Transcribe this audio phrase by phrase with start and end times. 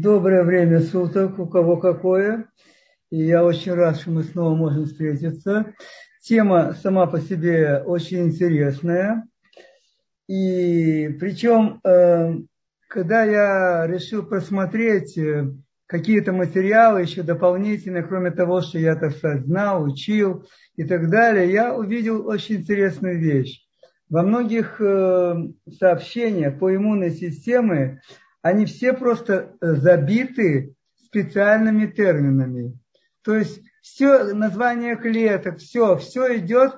[0.00, 2.46] Доброе время суток, у кого какое.
[3.10, 5.74] И я очень рад, что мы снова можем встретиться.
[6.22, 9.26] Тема сама по себе очень интересная.
[10.28, 12.32] И причем, э,
[12.86, 15.50] когда я решил просмотреть э,
[15.86, 20.46] какие-то материалы еще дополнительно, кроме того, что я, так сказать, знал, учил
[20.76, 23.66] и так далее, я увидел очень интересную вещь.
[24.08, 25.34] Во многих э,
[25.76, 28.00] сообщениях по иммунной системе
[28.42, 30.74] они все просто э, забиты
[31.04, 32.78] специальными терминами.
[33.22, 36.74] То есть все название клеток, все, все идет.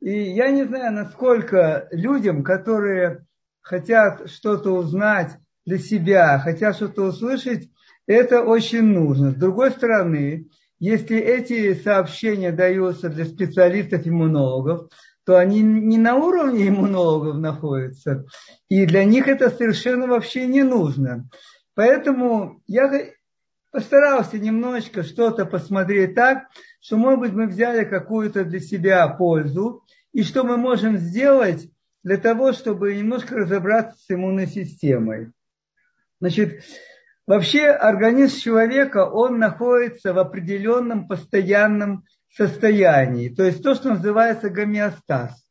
[0.00, 3.24] И я не знаю, насколько людям, которые
[3.60, 7.70] хотят что-то узнать для себя, хотят что-то услышать,
[8.06, 9.30] это очень нужно.
[9.30, 14.88] С другой стороны, если эти сообщения даются для специалистов-иммунологов,
[15.24, 18.24] то они не на уровне иммунологов находятся,
[18.68, 21.28] и для них это совершенно вообще не нужно.
[21.74, 22.90] Поэтому я
[23.70, 26.44] постарался немножечко что-то посмотреть так,
[26.80, 31.70] что, может быть, мы взяли какую-то для себя пользу, и что мы можем сделать
[32.02, 35.32] для того, чтобы немножко разобраться с иммунной системой.
[36.20, 36.64] Значит,
[37.26, 42.04] вообще организм человека, он находится в определенном постоянном
[42.36, 43.28] состоянии.
[43.28, 45.44] То есть то, что называется гомеостаз.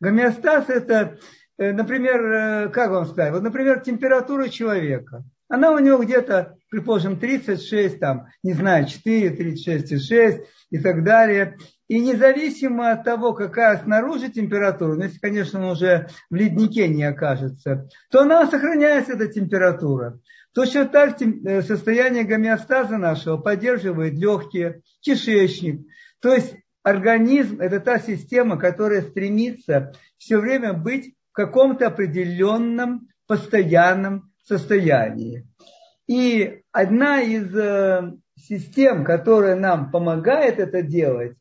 [0.00, 1.18] Гомеостаз это,
[1.58, 5.24] э, например, э, как вам сказать, вот, например, температура человека.
[5.48, 11.58] Она у него где-то, предположим, 36, там, не знаю, 4, 36,6 и так далее.
[11.86, 17.04] И независимо от того, какая снаружи температура, ну, если, конечно, он уже в леднике не
[17.04, 20.18] окажется, то она сохраняется, эта температура.
[20.54, 25.86] Точно так э, состояние гомеостаза нашего поддерживает легкие, кишечник.
[26.24, 34.32] То есть организм– это та система, которая стремится все время быть в каком-то определенном постоянном
[34.42, 35.46] состоянии.
[36.06, 41.36] И одна из э, систем, которая нам помогает это делать,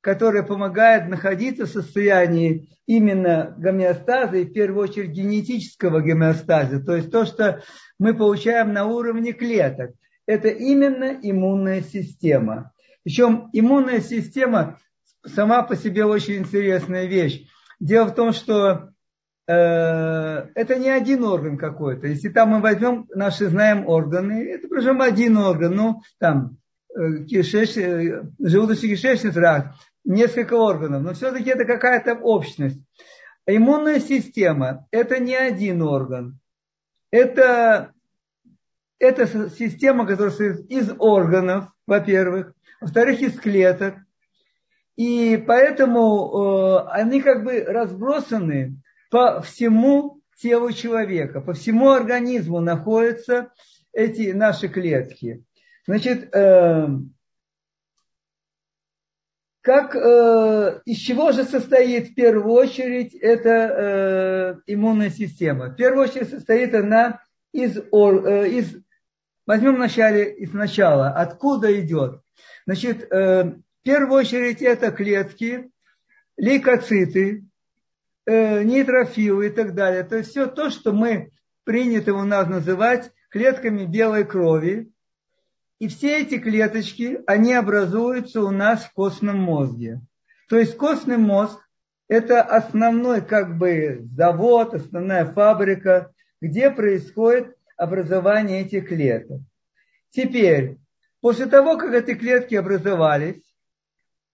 [0.00, 7.10] которая помогает находиться в состоянии именно гомеостаза и в первую очередь генетического гомеостаза, то есть
[7.10, 7.64] то, что
[7.98, 9.90] мы получаем на уровне клеток,
[10.24, 12.72] это именно иммунная система.
[13.04, 14.78] Причем иммунная система
[15.24, 17.46] сама по себе очень интересная вещь.
[17.78, 18.90] Дело в том, что
[19.46, 22.06] э, это не один орган какой-то.
[22.06, 26.58] Если там мы возьмем наши знаем органы, это причем один орган, ну там
[26.94, 29.74] э, кишеч, э, желудочно-кишечный тракт,
[30.04, 32.80] несколько органов, но все-таки это какая-то общность.
[33.46, 36.38] Иммунная система– это не один орган.
[37.10, 37.92] Это,
[38.98, 43.96] это система, которая состоит из органов, во-первых, во-вторых, из клеток.
[44.96, 48.76] И поэтому э, они как бы разбросаны
[49.10, 53.52] по всему телу человека, по всему организму находятся
[53.92, 55.44] эти наши клетки.
[55.86, 56.88] Значит, э,
[59.62, 65.68] как, э, из чего же состоит в первую очередь эта э, иммунная система?
[65.68, 67.20] В первую очередь состоит она
[67.52, 68.74] из, э, из
[69.46, 72.20] возьмем вначале из начала, откуда идет.
[72.70, 75.68] Значит, э, в первую очередь это клетки,
[76.36, 77.44] лейкоциты,
[78.26, 80.04] э, нейтрофилы и так далее.
[80.04, 81.32] То есть все то, что мы
[81.64, 84.88] принято у нас называть клетками белой крови.
[85.80, 90.00] И все эти клеточки, они образуются у нас в костном мозге.
[90.48, 91.58] То есть костный мозг–
[92.08, 99.40] это основной как бы завод, основная фабрика, где происходит образование этих клеток.
[100.10, 100.76] Теперь,
[101.20, 103.42] После того, как эти клетки образовались,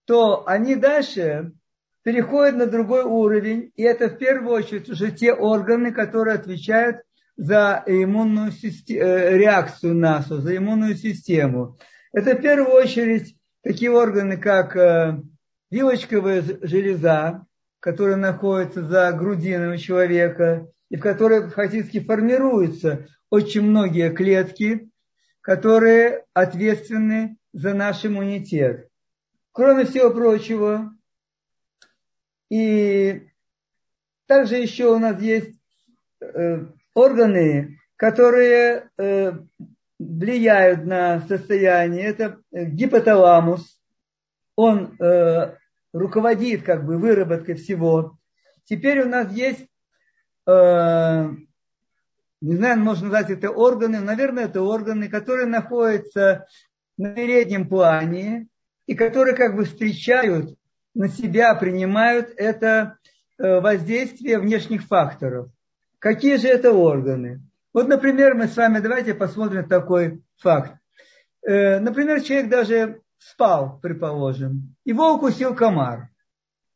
[0.05, 1.51] то они дальше
[2.03, 7.01] переходят на другой уровень, и это в первую очередь уже те органы, которые отвечают
[7.35, 11.77] за иммунную э, реакцию нашу, за иммунную систему.
[12.13, 15.21] Это в первую очередь такие органы, как э,
[15.69, 17.45] вилочковая железа,
[17.81, 24.89] которая находится за грудиной у человека, и в которой фактически формируются очень многие клетки,
[25.47, 28.89] которые ответственны за наш иммунитет.
[29.53, 30.93] Кроме всего прочего,
[32.49, 33.29] и
[34.25, 35.57] также еще у нас есть
[36.19, 39.39] э, органы, которые э,
[39.97, 42.07] влияют на состояние.
[42.07, 43.81] Это гипоталамус.
[44.57, 45.55] Он э,
[45.93, 48.17] руководит как бы выработкой всего.
[48.65, 49.65] Теперь у нас есть
[52.41, 56.45] не знаю, можно назвать это органы, наверное, это органы, которые находятся
[56.97, 58.47] на переднем плане
[58.85, 60.55] и которые как бы встречают
[60.93, 62.97] на себя, принимают это
[63.37, 65.49] э, воздействие внешних факторов.
[65.99, 67.41] Какие же это органы?
[67.73, 70.73] Вот, например, мы с вами давайте посмотрим такой факт.
[71.45, 76.09] Э, например, человек даже спал, предположим, его укусил комар.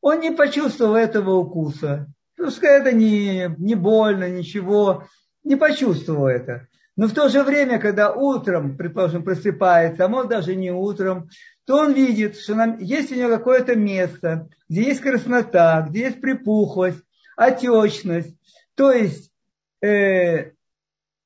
[0.02, 2.08] Он не почувствовал этого укуса.
[2.36, 5.06] Пускай это не, не больно, ничего,
[5.44, 6.68] не почувствовал это.
[6.98, 11.30] Но в то же время, когда утром, предположим, просыпается, а может даже не утром,
[11.66, 16.22] то он видит, что нам, есть у него какое-то место, где есть краснота, где есть
[16.22, 17.02] припухлость,
[17.38, 18.36] отечность.
[18.76, 19.32] То есть,
[19.82, 20.52] э,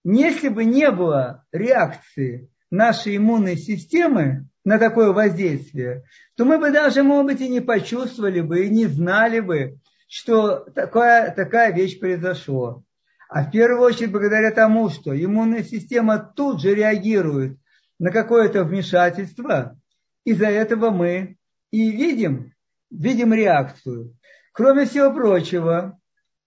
[0.04, 6.04] если бы не было реакции нашей иммунной системы на такое воздействие,
[6.36, 10.60] то мы бы даже, может быть, и не почувствовали бы, и не знали бы, что
[10.60, 12.84] такая, такая вещь произошла.
[13.30, 17.58] А в первую очередь благодаря тому, что иммунная система тут же реагирует
[18.00, 19.80] на какое-то вмешательство,
[20.24, 21.38] из-за этого мы
[21.72, 22.54] и видим,
[22.90, 24.16] видим реакцию.
[24.52, 26.00] Кроме всего прочего,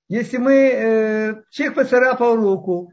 [0.09, 2.93] если мы, э, человек поцарапал руку,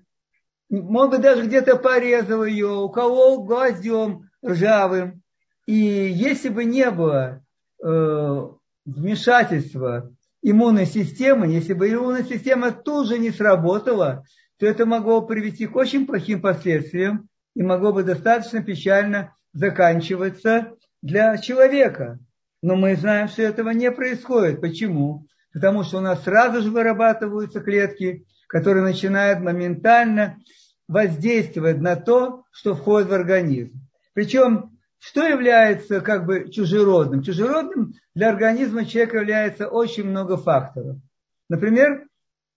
[0.70, 5.22] может быть, даже где-то порезал ее, у кого гвоздем ржавым,
[5.66, 7.44] и если бы не было
[7.84, 8.42] э,
[8.86, 10.15] вмешательства
[10.48, 14.26] иммунной системы, если бы иммунная система тут же не сработала,
[14.60, 21.38] то это могло привести к очень плохим последствиям и могло бы достаточно печально заканчиваться для
[21.40, 22.20] человека.
[22.62, 24.62] Но мы знаем, что этого не происходит.
[24.62, 25.26] Почему?
[25.52, 30.38] Потому что у нас сразу же вырабатываются клетки, которые начинают моментально
[30.88, 33.82] воздействовать на то, что входит в организм.
[34.14, 34.75] Причем,
[35.08, 37.22] что является как бы чужеродным?
[37.22, 40.98] Чужеродным для организма человека является очень много факторов.
[41.48, 42.08] Например,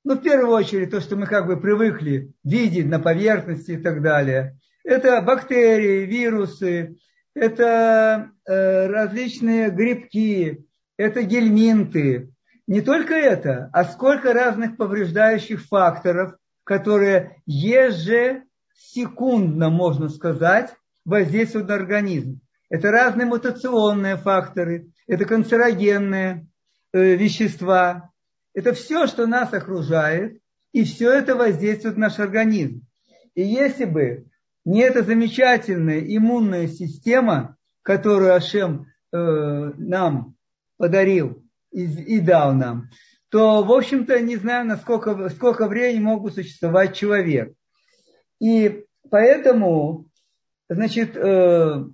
[0.02, 4.00] ну, в первую очередь, то, что мы как бы привыкли видеть на поверхности и так
[4.00, 4.58] далее.
[4.82, 6.96] Это бактерии, вирусы,
[7.34, 10.64] это э, различные грибки,
[10.96, 12.32] это гельминты.
[12.66, 16.34] Не только это, а сколько разных повреждающих факторов,
[16.64, 20.74] которые ежесекундно, можно сказать,
[21.08, 22.40] воздействуют на организм.
[22.68, 26.46] Это разные мутационные факторы, это канцерогенные
[26.92, 28.10] э, вещества.
[28.54, 30.38] Это все, что нас окружает,
[30.72, 32.82] и все это воздействует на наш организм.
[33.34, 34.26] И если бы
[34.66, 40.34] не эта замечательная иммунная система, которую Ашем э, нам
[40.76, 42.90] подарил и, и дал нам,
[43.30, 47.54] то, в общем-то, не знаю, насколько сколько времени мог бы существовать человек.
[48.40, 50.07] И поэтому,
[50.68, 51.84] значит, э,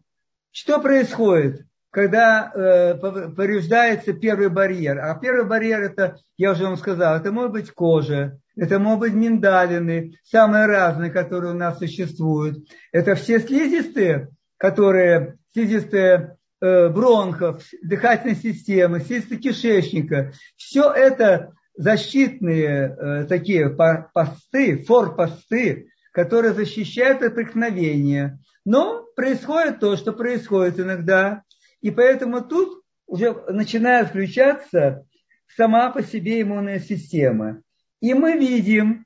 [0.51, 4.99] что происходит, когда э, повреждается первый барьер?
[4.99, 9.15] А первый барьер, это, я уже вам сказал, это может быть кожа, это могут быть
[9.15, 12.67] миндалины, самые разные, которые у нас существуют.
[12.93, 20.33] Это все слизистые, которые, слизистые э, бронхов, дыхательной системы, слизистые кишечника.
[20.57, 28.39] Все это защитные такие посты, форпосты, которые защищают от преткновения.
[28.65, 31.43] Но происходит то, что происходит иногда.
[31.81, 35.05] И поэтому тут уже начинает включаться
[35.57, 37.63] сама по себе иммунная система.
[38.01, 39.05] И мы видим,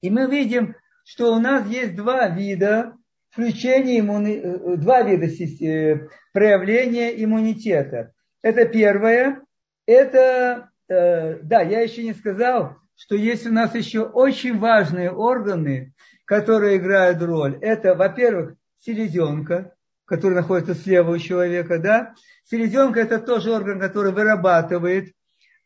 [0.00, 0.74] и мы видим,
[1.04, 2.94] что у нас есть два вида
[3.28, 4.40] включения иммуни...
[4.42, 8.12] Э, два вида э, проявления иммунитета.
[8.40, 9.42] Это первое,
[9.84, 15.92] это, э, да, я еще не сказал, что есть у нас еще очень важные органы,
[16.24, 17.58] которые играют роль.
[17.60, 22.14] Это, во-первых, селезенка, который находится слева у человека, да.
[22.44, 25.12] Селезенка это тоже орган, который вырабатывает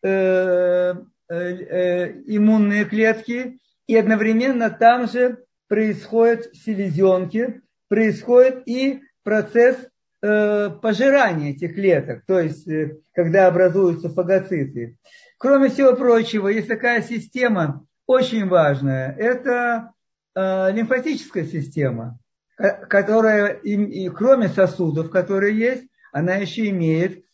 [0.03, 0.95] Э,
[1.29, 9.90] э, иммунные клетки, и одновременно там же происходит в селезенке, происходит и процесс э,
[10.21, 12.69] пожирания этих клеток, то есть
[13.15, 14.99] когда образуются фагоциты.
[15.39, 19.93] Кроме всего прочего, есть такая система очень важная, это
[20.35, 22.19] лимфатическая система,
[22.57, 27.25] которая, и, кроме сосудов, которые есть, она еще имеет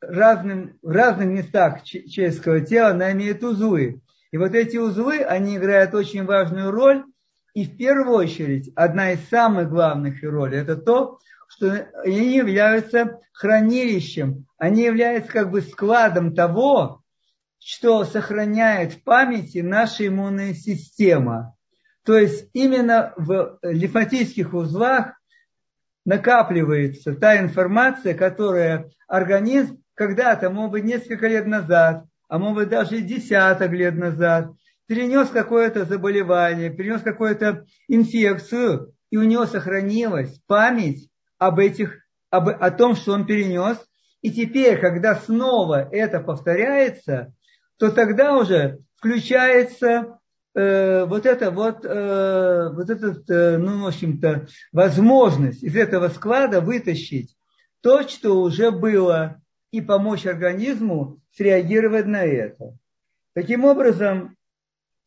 [0.00, 4.00] разным, в разных местах человеческого тела она имеет узлы.
[4.32, 7.04] И вот эти узлы, они играют очень важную роль.
[7.54, 11.20] И в первую очередь, одна из самых главных ролей, это то,
[11.56, 17.02] что они являются хранилищем, они являются как бы складом того,
[17.58, 21.54] что сохраняет в памяти наша иммунная система.
[22.04, 25.14] То есть именно в лимфатических узлах
[26.04, 33.00] накапливается та информация, которая организм когда-то, может быть, несколько лет назад, а может быть, даже
[33.00, 34.50] десяток лет назад,
[34.86, 41.08] перенес какое-то заболевание, перенес какую-то инфекцию, и у него сохранилась память
[41.46, 43.78] об этих, об, о том, что он перенес.
[44.22, 47.32] И теперь, когда снова это повторяется,
[47.78, 50.18] то тогда уже включается
[50.54, 56.60] э, вот это вот, э, вот этот, э, ну, в общем-то, возможность из этого склада
[56.60, 57.36] вытащить
[57.82, 62.78] то, что уже было, и помочь организму среагировать на это.
[63.34, 64.36] Таким образом,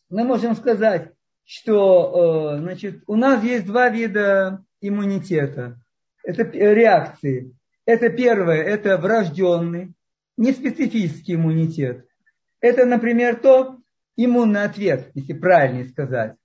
[0.09, 1.13] мы можем сказать,
[1.45, 5.79] что э, значит, у нас есть два вида иммунитета.
[6.27, 7.55] Это реакции.
[7.85, 9.93] Это первое, это врожденный,
[10.35, 12.05] неспецифический иммунитет.
[12.59, 13.77] Это, например, то,
[14.17, 16.35] иммунный ответ, если правильнее сказать.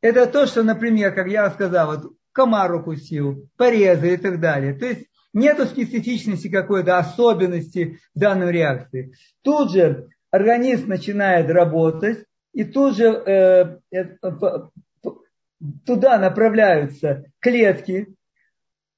[0.00, 4.72] Это то, что, например, как я сказал, вот комар укусил, порезы и так далее.
[4.72, 9.12] То есть нету специфичности какой-то особенности данной реакции.
[9.42, 14.04] Тут же организм начинает работать, и тут же э, э,
[15.84, 18.14] туда направляются клетки,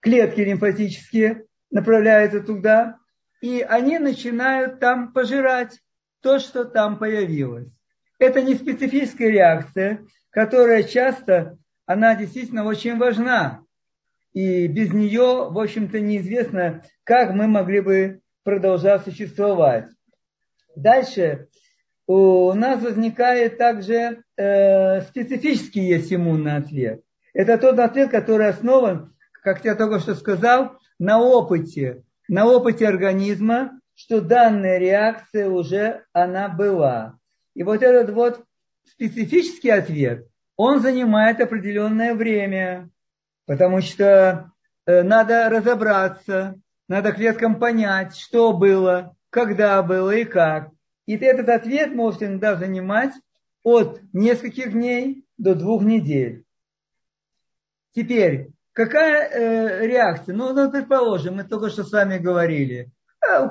[0.00, 2.96] клетки лимфатические направляются туда,
[3.40, 5.78] и они начинают там пожирать
[6.22, 7.68] то, что там появилось.
[8.18, 13.62] Это не специфическая реакция, которая часто, она действительно очень важна.
[14.32, 19.88] И без нее, в общем-то, неизвестно, как мы могли бы продолжать существовать.
[20.76, 21.48] Дальше
[22.06, 27.02] у нас возникает также э, специфический есть иммунный ответ.
[27.32, 33.80] Это тот ответ, который основан, как я только что сказал, на опыте, на опыте организма,
[33.94, 37.18] что данная реакция уже она была.
[37.54, 38.44] И вот этот вот
[38.84, 42.90] специфический ответ, он занимает определенное время,
[43.46, 44.52] потому что
[44.86, 50.70] э, надо разобраться, надо клеткам понять, что было, когда было и как.
[51.06, 53.12] И этот ответ может иногда занимать
[53.62, 56.44] от нескольких дней до двух недель.
[57.94, 60.34] Теперь, какая э, реакция?
[60.34, 62.90] Ну, ну, предположим, мы только что с вами говорили.
[63.26, 63.48] Э,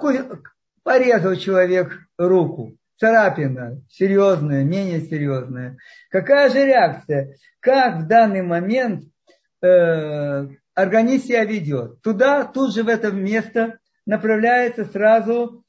[0.83, 5.77] порезал человек руку, царапина, серьезная, менее серьезная.
[6.09, 7.35] Какая же реакция?
[7.59, 9.03] Как в данный момент
[9.61, 12.01] э, организм себя ведет?
[12.01, 15.63] Туда, тут же в это место направляется сразу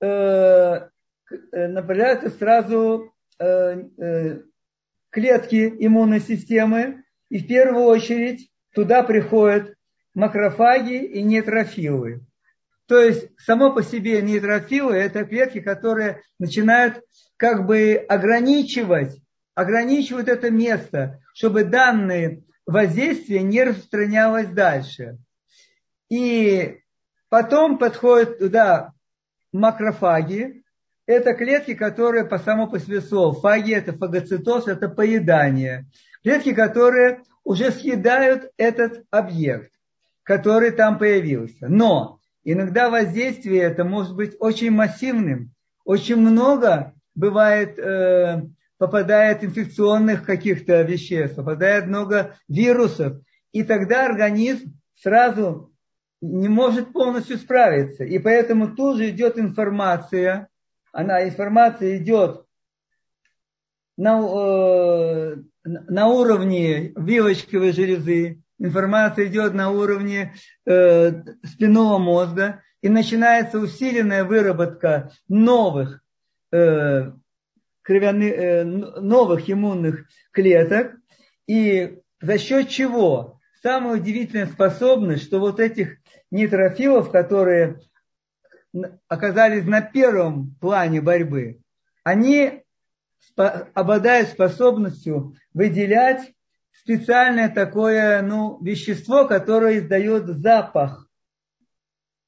[0.00, 0.88] э,
[1.52, 4.40] Э, направляются сразу э, э,
[5.10, 9.74] клетки иммунной системы, и в первую очередь туда приходят
[10.14, 12.20] макрофаги и нейтрофилы.
[12.86, 17.02] То есть само по себе нейтрофилы– это клетки, которые начинают
[17.36, 19.20] как бы ограничивать,
[19.54, 25.18] ограничивать это место, чтобы данное воздействие не распространялось дальше.
[26.08, 26.80] И
[27.28, 28.92] потом подходят туда
[29.52, 30.64] макрофаги,
[31.06, 35.86] это клетки, которые по само по себе слову, фаги это фагоцитоз, это поедание.
[36.22, 39.72] Клетки, которые уже съедают этот объект,
[40.22, 41.68] который там появился.
[41.68, 45.52] Но иногда воздействие это может быть очень массивным.
[45.84, 48.42] Очень много бывает, э,
[48.78, 53.18] попадает инфекционных каких-то веществ, попадает много вирусов.
[53.52, 55.72] И тогда организм сразу
[56.20, 58.04] не может полностью справиться.
[58.04, 60.50] И поэтому тут же идет информация
[60.92, 62.44] она, информация идет
[63.96, 70.34] на, э, на уровне вилочковой железы, информация идет на уровне
[70.66, 76.02] э, спинного мозга, и начинается усиленная выработка новых,
[76.52, 77.12] э,
[77.82, 80.96] кровяных, э, новых иммунных клеток,
[81.46, 83.40] и за счет чего?
[83.62, 85.98] Самая удивительная способность, что вот этих
[86.30, 87.80] нейтрофилов, которые
[89.08, 91.60] оказались на первом плане борьбы,
[92.04, 92.62] они
[93.36, 96.32] обладают способностью выделять
[96.72, 101.08] специальное такое ну, вещество, которое издает запах.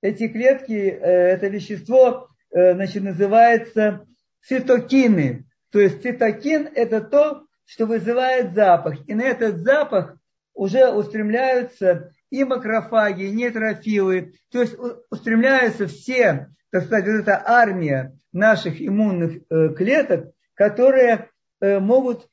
[0.01, 4.07] Эти клетки, э, это вещество э, значит, называется
[4.43, 5.47] цитокины.
[5.71, 8.99] То есть цитокин– это то, что вызывает запах.
[9.09, 10.17] И на этот запах
[10.55, 14.35] уже устремляются и макрофаги, и нейтрофилы.
[14.51, 14.77] То есть
[15.11, 21.29] устремляются все, так сказать, вот эта армия наших иммунных э, клеток, которые
[21.61, 22.29] могут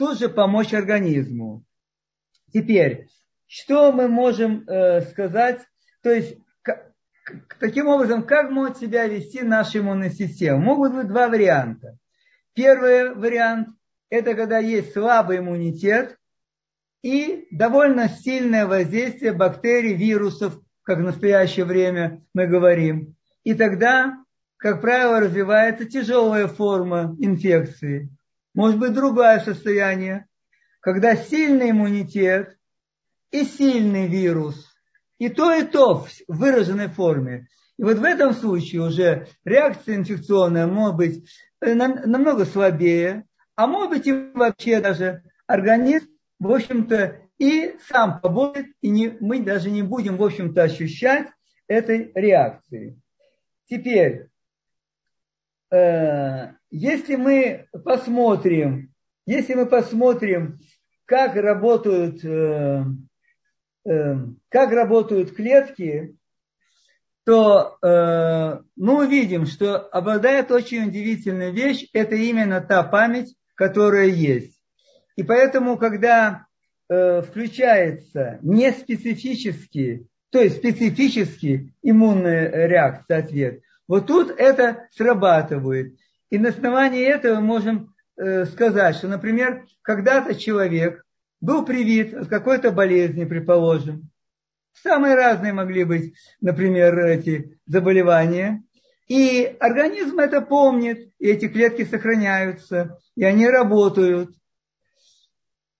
[0.00, 1.62] тут же помочь организму.
[2.54, 3.08] Теперь,
[3.46, 5.60] что мы можем э, сказать,
[6.02, 6.38] то есть
[7.60, 10.58] таким образом, как может себя вести наша иммунная система?
[10.58, 11.98] Могут быть два варианта.
[12.54, 13.68] Первый вариант–
[14.08, 16.16] это когда есть слабый иммунитет,
[17.02, 23.16] и довольно сильное воздействие бактерий, вирусов, как в настоящее время мы говорим.
[23.44, 24.16] И тогда,
[24.56, 28.08] как правило, развивается тяжелая форма инфекции.
[28.54, 30.26] Может быть, другое состояние,
[30.80, 32.56] когда сильный иммунитет
[33.30, 34.66] и сильный вирус.
[35.18, 37.46] И то, и то в выраженной форме.
[37.78, 41.30] И вот в этом случае уже реакция инфекционная может быть
[41.60, 48.66] э, намного слабее, а может быть и вообще даже организм, в общем-то, и сам побудет,
[48.80, 51.28] и не, мы даже не будем, в общем-то, ощущать
[51.66, 53.00] этой реакции.
[53.68, 54.28] Теперь,
[55.70, 58.92] э, если мы посмотрим,
[59.26, 60.60] если мы посмотрим,
[61.04, 62.84] как работают, э,
[63.84, 64.16] э,
[64.48, 66.16] как работают клетки,
[67.24, 74.60] то э, мы увидим, что обладает очень удивительная вещь, это именно та память, которая есть.
[75.16, 76.46] И поэтому, когда
[76.88, 85.96] э, включается неспецифический, то есть специфический иммунная реакция, ответ, вот тут это срабатывает.
[86.30, 91.04] И на основании этого можем э, сказать, что, например, когда-то человек
[91.40, 94.10] был привит от какой-то болезни, предположим,
[94.82, 98.62] Самые разные могли быть, например, эти заболевания.
[99.08, 104.30] И организм это помнит, и эти клетки сохраняются, и они работают.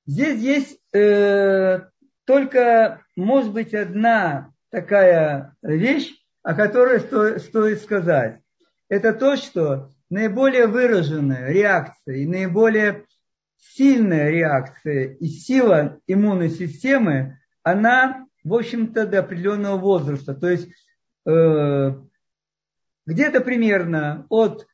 [0.07, 1.80] Здесь есть э,
[2.25, 8.40] только, может быть, одна такая вещь, о которой сто, стоит сказать.
[8.88, 13.05] Это то, что наиболее выраженная реакция и наиболее
[13.57, 20.35] сильная реакция и сила иммунной системы, она в общем-то, до определенного возраста.
[20.35, 20.69] То есть
[21.26, 21.95] э,
[23.07, 24.67] где-то примерно от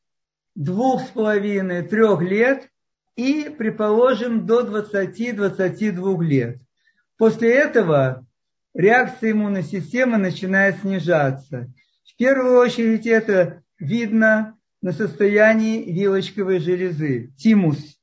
[0.54, 2.68] двух с половиной, трех лет
[3.16, 6.58] и, предположим, до 20-22 лет.
[7.16, 8.26] После этого
[8.74, 11.72] реакция иммунной системы начинает снижаться.
[12.04, 17.98] В первую очередь это видно на состоянии вилочковой железы, тимус.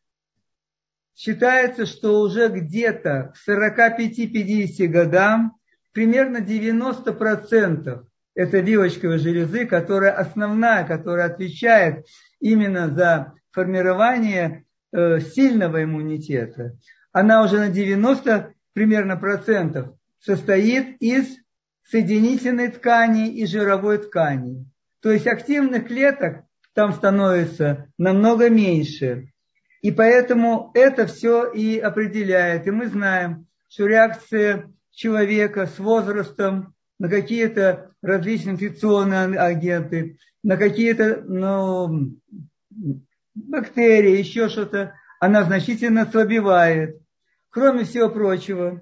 [1.16, 5.58] Считается, что уже где-то к 45-50 годам
[5.92, 12.06] примерно 90% это вилочковой железы, которая основная, которая отвечает
[12.40, 16.78] именно за формирование э, сильного иммунитета.
[17.12, 21.38] Она уже на 90 примерно процентов состоит из
[21.84, 24.66] соединительной ткани и жировой ткани.
[25.02, 29.32] То есть активных клеток там становится намного меньше.
[29.82, 32.68] И поэтому это все и определяет.
[32.68, 41.24] И мы знаем, что реакция человека с возрастом на какие-то различные инфекционные агенты, на какие-то
[41.28, 42.16] ну,
[43.36, 47.00] бактерии, еще что-то, она значительно ослабевает.
[47.50, 48.82] Кроме всего прочего,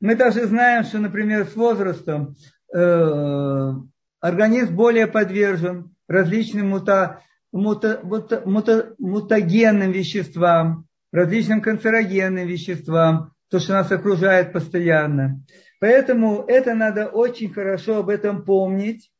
[0.00, 2.36] мы также знаем, что, например, с возрастом
[2.72, 3.72] э,
[4.20, 13.74] организм более подвержен различным мута, мута, мута, мута, мутагенным веществам, различным канцерогенным веществам, то, что
[13.74, 15.44] нас окружает постоянно.
[15.80, 19.12] Поэтому это надо очень хорошо об этом помнить.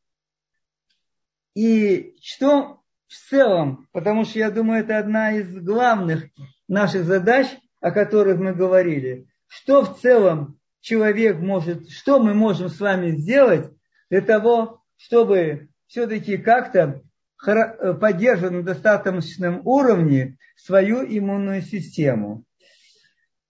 [1.55, 6.25] И что в целом, потому что я думаю, это одна из главных
[6.67, 7.47] наших задач,
[7.79, 13.71] о которых мы говорили, что в целом человек может, что мы можем с вами сделать
[14.09, 17.01] для того, чтобы все-таки как-то
[17.45, 22.43] Э, поддерживать на достаточном уровне свою иммунную систему.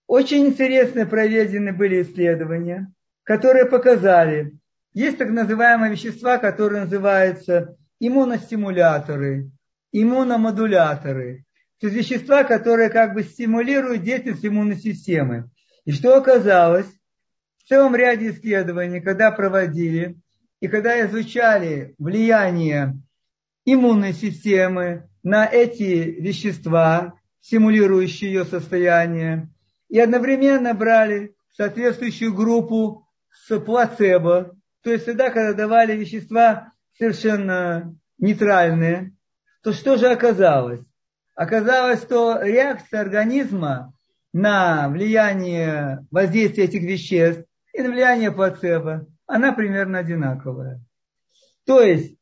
[0.05, 2.91] Очень интересно проведены были исследования,
[3.23, 4.53] которые показали,
[4.93, 9.49] есть так называемые вещества, которые называются иммуностимуляторы,
[9.91, 11.45] иммуномодуляторы.
[11.79, 15.49] То есть вещества, которые как бы стимулируют деятельность иммунной системы.
[15.85, 16.87] И что оказалось?
[17.63, 20.15] В целом ряде исследований, когда проводили
[20.59, 23.01] и когда изучали влияние
[23.65, 29.49] иммунной системы на эти вещества, симулирующие ее состояние,
[29.89, 39.13] и одновременно брали соответствующую группу с плацебо, то есть всегда, когда давали вещества совершенно нейтральные,
[39.63, 40.81] то что же оказалось?
[41.35, 43.93] Оказалось, что реакция организма
[44.33, 47.43] на влияние воздействия этих веществ
[47.73, 50.81] и на влияние плацебо, она примерно одинаковая.
[51.65, 52.17] То есть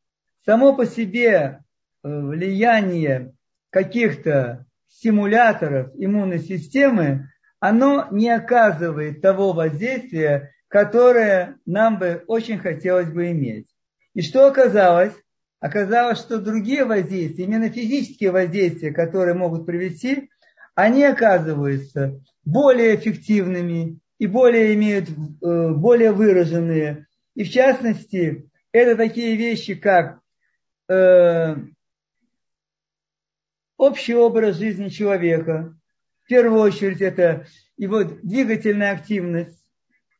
[0.45, 1.57] само по себе э,
[2.03, 3.33] влияние
[3.69, 13.31] каких-то стимуляторов иммунной системы, оно не оказывает того воздействия, которое нам бы очень хотелось бы
[13.31, 13.67] иметь.
[14.13, 15.13] И что оказалось?
[15.59, 20.29] Оказалось, что другие воздействия, именно физические воздействия, которые могут привести,
[20.75, 27.07] они оказываются более эффективными и более имеют э, более выраженные.
[27.35, 30.19] И в частности, это такие вещи, как
[30.89, 31.55] э,
[33.77, 35.75] общий образ жизни человека.
[36.23, 37.45] В первую очередь это
[37.77, 39.63] его двигательная активность,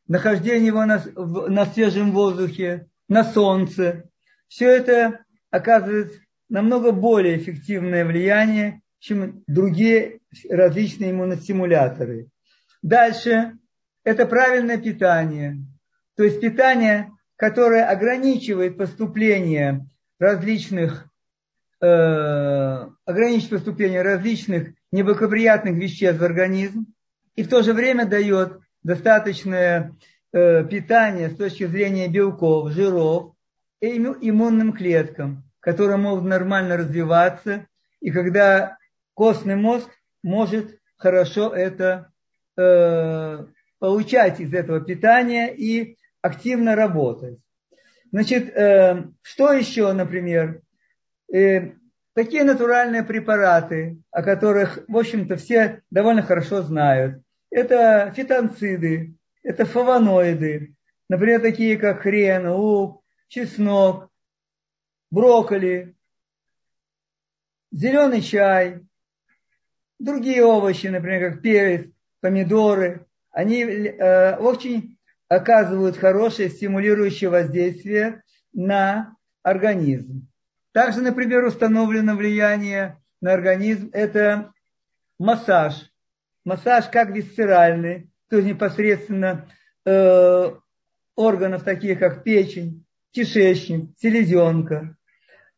[0.07, 1.03] нахождение его на,
[1.49, 4.09] на свежем воздухе, на солнце.
[4.47, 12.29] Все это оказывает намного более эффективное влияние, чем другие различные иммуностимуляторы.
[12.81, 13.57] Дальше
[14.07, 15.57] это правильное питание.
[16.15, 19.85] То есть питание, которое ограничивает поступление
[20.17, 21.09] различных,
[21.81, 26.85] э, ограничивает поступление различных неблагоприятных веществ в организм
[27.35, 29.93] и в то же время дает достаточное
[30.31, 33.33] э, питание с точки зрения белков, жиров
[33.81, 37.67] и иммунным клеткам, которые могут нормально развиваться.
[37.99, 38.77] И когда
[39.15, 39.89] костный мозг
[40.23, 42.13] может хорошо это
[42.55, 43.45] э,
[43.79, 47.39] получать из этого питания и активно работать.
[48.11, 50.61] Значит, э, что еще, например?
[51.33, 51.71] Э,
[52.13, 57.21] такие натуральные препараты, о которых, в общем-то, все довольно хорошо знают.
[57.49, 60.75] Это фитонциды, это флавоноиды,
[61.09, 64.09] например, такие как хрен, лук, чеснок,
[65.11, 65.95] брокколи,
[67.71, 68.81] зеленый чай,
[69.99, 73.06] другие овощи, например, как перец, помидоры,
[73.37, 74.97] они э, очень
[75.29, 80.27] оказывают хорошее стимулирующее воздействие на организм.
[80.71, 84.53] Также, например, установлено влияние на организм– это
[85.19, 85.75] массаж.
[86.45, 89.47] Массаж как висцеральный, то есть непосредственно
[89.85, 90.51] э,
[91.15, 94.97] органов, таких как печень, кишечник, селезенка.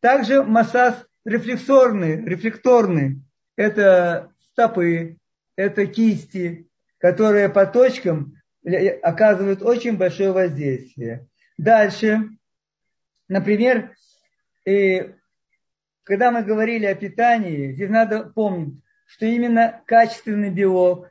[0.00, 3.22] Также массаж рефлексорный, рефлекторный.
[3.56, 5.16] Это стопы,
[5.56, 6.69] это кисти,
[7.00, 8.36] которые по точкам
[9.02, 11.26] оказывают очень большое воздействие.
[11.56, 12.28] Дальше,
[13.26, 13.94] например,
[14.66, 15.14] и
[16.04, 21.10] когда мы говорили о питании, здесь надо помнить, что именно качественный белок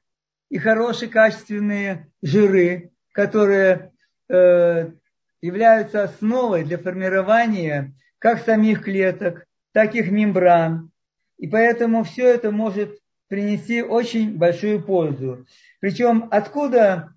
[0.50, 3.92] и хорошие качественные жиры, которые
[4.30, 4.92] э,
[5.42, 10.92] являются основой для формирования как самих клеток, так и их мембран.
[11.38, 12.99] И поэтому все это может
[13.30, 15.46] принести очень большую пользу.
[15.80, 17.14] Причем откуда,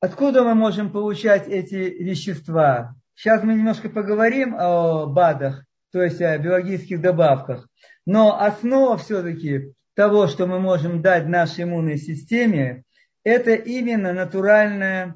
[0.00, 2.94] откуда мы можем получать эти вещества?
[3.14, 7.68] Сейчас мы немножко поговорим о БАДах, то есть о биологических добавках.
[8.04, 12.84] Но основа все-таки того, что мы можем дать нашей иммунной системе,
[13.22, 15.14] это именно натуральные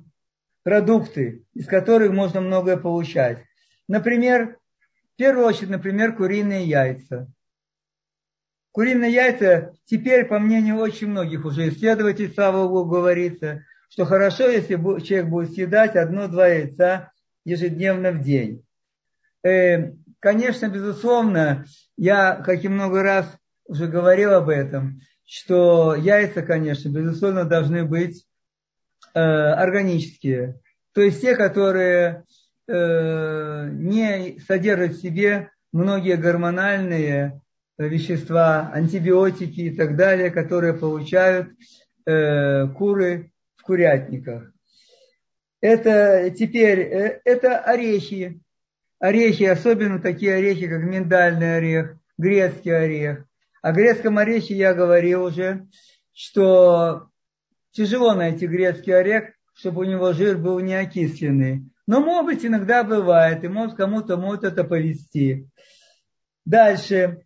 [0.62, 3.42] продукты, из которых можно многое получать.
[3.88, 4.58] Например,
[5.14, 7.28] в первую очередь, например, куриные яйца.
[8.74, 14.74] Куриные яйца теперь, по мнению очень многих уже исследователей, слава Богу, говорится, что хорошо, если
[15.00, 17.12] человек будет съедать одно-два яйца
[17.44, 18.64] ежедневно в день.
[19.44, 23.32] Э, конечно, безусловно, я, как и много раз
[23.64, 28.26] уже говорил об этом, что яйца, конечно, безусловно, должны быть
[29.14, 30.60] э, органические.
[30.94, 32.24] То есть те, которые
[32.66, 37.40] э, не содержат в себе многие гормональные
[37.78, 41.48] вещества, антибиотики и так далее, которые получают
[42.06, 44.52] э, куры в курятниках.
[45.60, 48.40] Это теперь, э, это орехи.
[48.98, 53.24] Орехи, особенно такие орехи, как миндальный орех, грецкий орех.
[53.60, 55.66] О грецком орехе я говорил уже,
[56.12, 57.08] что
[57.72, 61.64] тяжело найти грецкий орех, чтобы у него жир был не окисленный.
[61.86, 65.48] Но, может быть, иногда бывает, и может кому-то может это повести.
[66.44, 67.23] Дальше.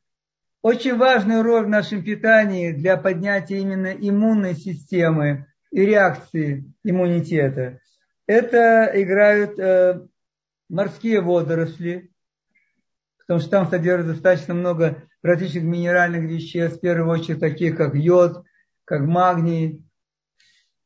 [0.69, 7.81] Очень важную роль в нашем питании для поднятия именно иммунной системы и реакции иммунитета.
[8.27, 10.07] Это играют э,
[10.69, 12.11] морские водоросли,
[13.21, 18.45] потому что там содержится достаточно много различных минеральных веществ, в первую очередь таких как йод,
[18.85, 19.83] как магний,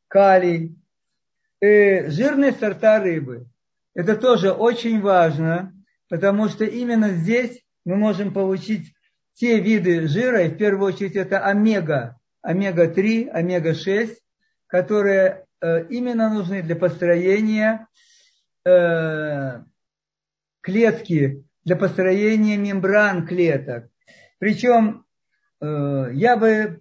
[0.07, 0.79] калий.
[1.61, 3.49] И жирные сорта рыбы.
[3.95, 5.75] Это тоже очень важно,
[6.09, 8.95] потому что именно здесь мы можем получить
[9.35, 14.16] те виды жира, и в первую очередь это омега, омега-3, омега-6,
[14.66, 17.87] которые э, именно нужны для построения
[18.64, 19.62] э,
[20.61, 23.88] клетки, для построения мембран клеток.
[24.38, 25.05] Причем
[25.61, 26.81] э, я бы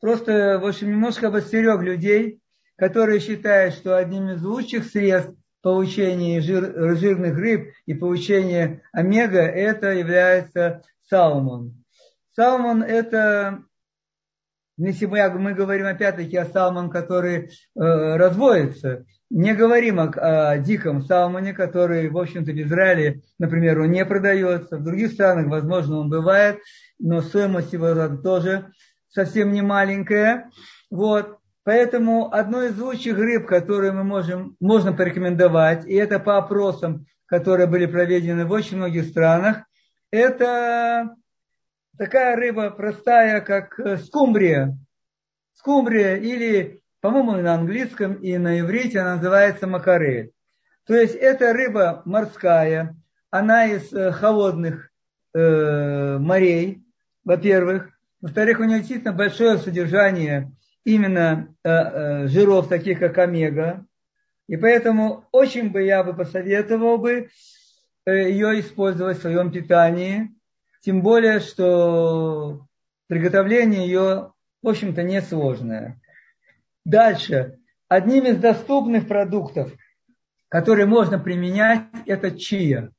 [0.00, 2.40] просто, в общем, немножко обостерег людей,
[2.76, 9.92] которые считают, что одним из лучших средств получения жир, жирных рыб и получения омега это
[9.92, 11.74] является салмон.
[12.34, 13.64] Салмон это,
[14.78, 20.06] если мы, мы говорим опять-таки о салмон, который э, разводится, не говорим о,
[20.52, 24.78] о диком салмоне, который, в общем-то, в Израиле, например, он не продается.
[24.78, 26.58] В других странах, возможно, он бывает,
[26.98, 28.72] но стоимость его тоже
[29.08, 30.50] совсем не маленькая.
[30.90, 31.38] Вот.
[31.62, 37.66] Поэтому одно из лучших рыб, которые мы можем, можно порекомендовать, и это по опросам, которые
[37.66, 39.64] были проведены в очень многих странах,
[40.10, 41.16] это
[41.98, 44.76] такая рыба простая, как э, скумбрия.
[45.54, 50.32] Скумбрия или, по-моему, на английском и на иврите она называется макарель.
[50.86, 52.96] То есть это рыба морская,
[53.30, 54.90] она из э, холодных
[55.34, 56.82] э, морей,
[57.24, 57.90] во-первых.
[58.20, 60.52] Во-вторых, у нее действительно большое содержание
[60.84, 63.84] именно э, э, жиров, таких как омега.
[64.48, 67.28] И поэтому очень бы я бы посоветовал бы
[68.10, 70.34] ее использовать в своем питании.
[70.82, 72.66] Тем более, что
[73.06, 76.00] приготовление ее, в общем-то, несложное.
[76.84, 77.58] Дальше.
[77.88, 79.72] Одним из доступных продуктов,
[80.48, 82.92] которые можно применять, это чия.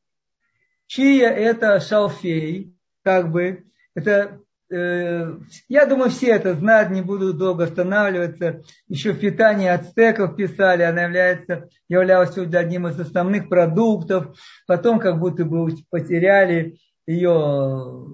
[0.88, 3.66] Чия– это шалфей, как бы.
[3.96, 8.62] Это Э, я думаю, все это знают, не буду долго останавливаться.
[8.88, 14.38] Еще в питании ацтеков писали, она является, являлась одним из основных продуктов.
[14.68, 18.06] Потом как будто бы потеряли ее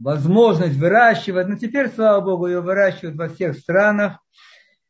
[0.00, 1.48] возможность выращивать.
[1.48, 4.18] Но теперь, слава богу, ее выращивают во всех странах.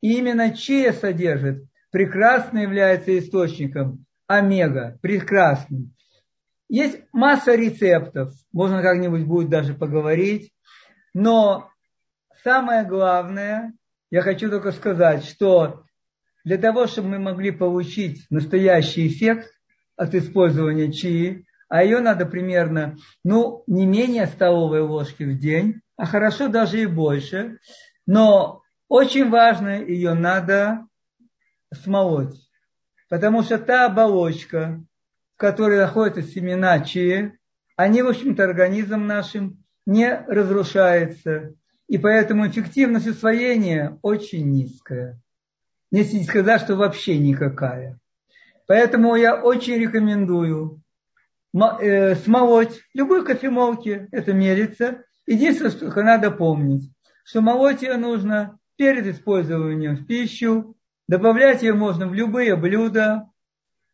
[0.00, 5.94] И именно чия содержит, прекрасно является источником омега, прекрасным.
[6.68, 10.52] Есть масса рецептов, можно как-нибудь будет даже поговорить.
[11.20, 11.68] Но
[12.44, 13.74] самое главное,
[14.09, 15.83] я хочу только сказать, что
[16.44, 19.50] для того, чтобы мы могли получить настоящий эффект
[19.96, 26.07] от использования чаи, а ее надо примерно, ну, не менее столовой ложки в день, а
[26.07, 27.59] хорошо даже и больше,
[28.07, 30.87] но очень важно, ее надо
[31.83, 32.48] смолоть,
[33.11, 34.85] потому что та оболочка,
[35.35, 37.37] в которой находятся семена чаи,
[37.74, 41.55] они, в общем-то, организмом нашим не разрушается.
[41.88, 45.18] И поэтому эффективность усвоения очень низкая.
[45.90, 47.98] Если не сказать, что вообще никакая.
[48.66, 50.83] Поэтому я очень рекомендую
[51.55, 55.05] э, смолоть любой кофемолке, это мерится.
[55.27, 56.92] Единственное, что надо помнить,
[57.24, 60.77] что молоть ее нужно перед использованием в пищу,
[61.09, 63.31] добавлять ее можно в любые блюда.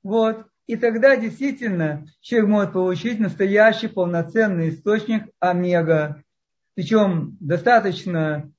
[0.03, 0.45] Вот.
[0.67, 6.23] И тогда действительно человек может получить настоящий полноценный источник омега.
[6.75, 8.51] Причем достаточно,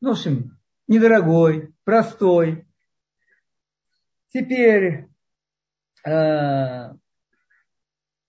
[0.00, 2.66] ну, в общем, недорогой, простой.
[4.32, 5.06] Теперь
[6.04, 6.90] э,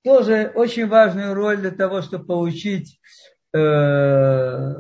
[0.04, 3.02] тоже очень важную роль для того, чтобы получить
[3.54, 4.74] э,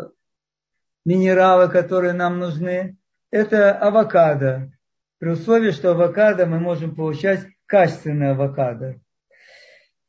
[1.05, 2.97] минералы, которые нам нужны,
[3.31, 4.71] это авокадо.
[5.17, 8.99] При условии, что авокадо мы можем получать качественное авокадо.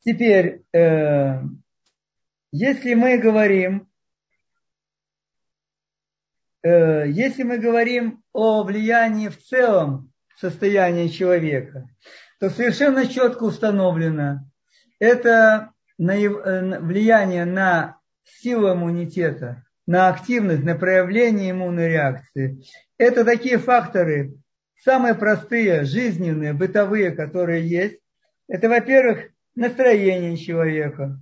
[0.03, 1.41] Теперь, э,
[2.51, 3.87] если мы говорим,
[6.63, 11.87] э, если мы говорим о влиянии в целом состояния человека,
[12.39, 14.49] то совершенно четко установлено,
[14.99, 16.03] это э,
[16.79, 22.63] влияние на силу иммунитета, на активность, на проявление иммунной реакции.
[22.97, 24.37] Это такие факторы,
[24.83, 27.99] самые простые, жизненные, бытовые, которые есть,
[28.47, 31.19] это, во-первых, настроение человека.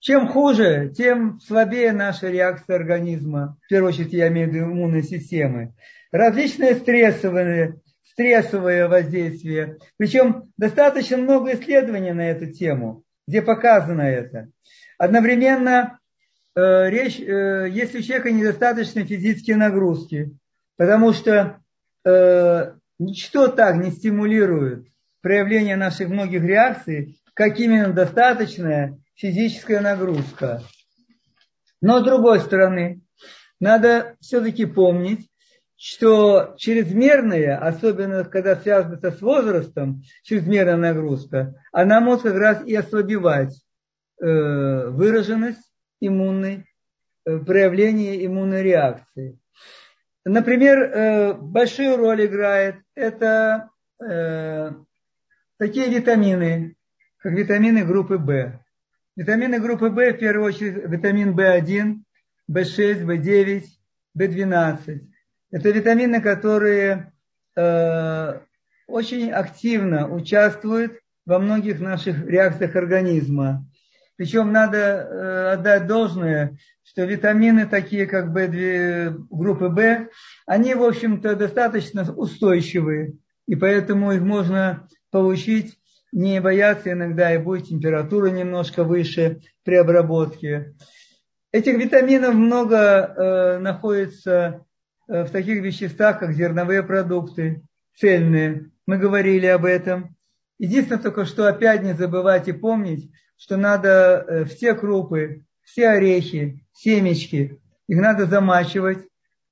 [0.00, 3.56] Чем хуже, тем слабее наша реакция организма.
[3.64, 5.72] В первую очередь я имею в виду иммунной системы.
[6.12, 9.78] Различные стрессовые, стрессовые воздействия.
[9.96, 14.50] Причем достаточно много исследований на эту тему, где показано это.
[14.98, 15.98] Одновременно
[16.54, 20.36] э, речь, э, если у человека недостаточно физические нагрузки,
[20.76, 21.60] Потому что
[22.04, 24.86] э, ничто так не стимулирует
[25.20, 30.62] проявление наших многих реакций, как именно достаточная физическая нагрузка.
[31.80, 33.00] Но с другой стороны,
[33.60, 35.30] надо все-таки помнить,
[35.76, 43.54] что чрезмерная, особенно когда связано с возрастом, чрезмерная нагрузка, она может как раз и ослабевать
[44.20, 46.64] э, выраженность иммунной,
[47.26, 49.38] э, проявление иммунной реакции.
[50.24, 54.70] Например, э, большую роль играет это э,
[55.58, 56.76] такие витамины,
[57.18, 58.58] как витамины группы В.
[59.16, 61.96] Витамины группы В, в первую очередь, витамин В1,
[62.50, 63.64] В6, В9,
[64.16, 65.00] В12.
[65.50, 67.12] Это витамины, которые
[67.54, 68.40] э,
[68.86, 73.66] очень активно участвуют во многих наших реакциях организма.
[74.16, 80.08] Причем надо э, отдать должное, что витамины такие, как B2, группы В,
[80.46, 83.14] они, в общем-то, достаточно устойчивые.
[83.46, 85.78] И поэтому их можно получить,
[86.12, 90.74] не бояться иногда, и будет температура немножко выше при обработке.
[91.50, 94.64] Этих витаминов много э, находится
[95.08, 97.62] э, в таких веществах, как зерновые продукты,
[97.96, 98.70] цельные.
[98.86, 100.16] Мы говорили об этом.
[100.58, 106.64] Единственное только, что опять не забывать и помнить, что надо э, все крупы все орехи,
[106.72, 108.98] семечки, их надо замачивать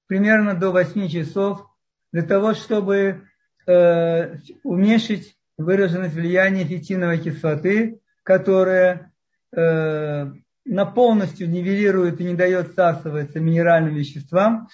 [0.07, 1.67] примерно до 8 часов
[2.13, 3.23] для того, чтобы
[3.67, 9.13] э, уменьшить выраженность влияния фитиновой кислоты, которая
[9.55, 10.33] э,
[10.65, 14.69] на полностью нивелирует и не дает всасываться минеральным веществам,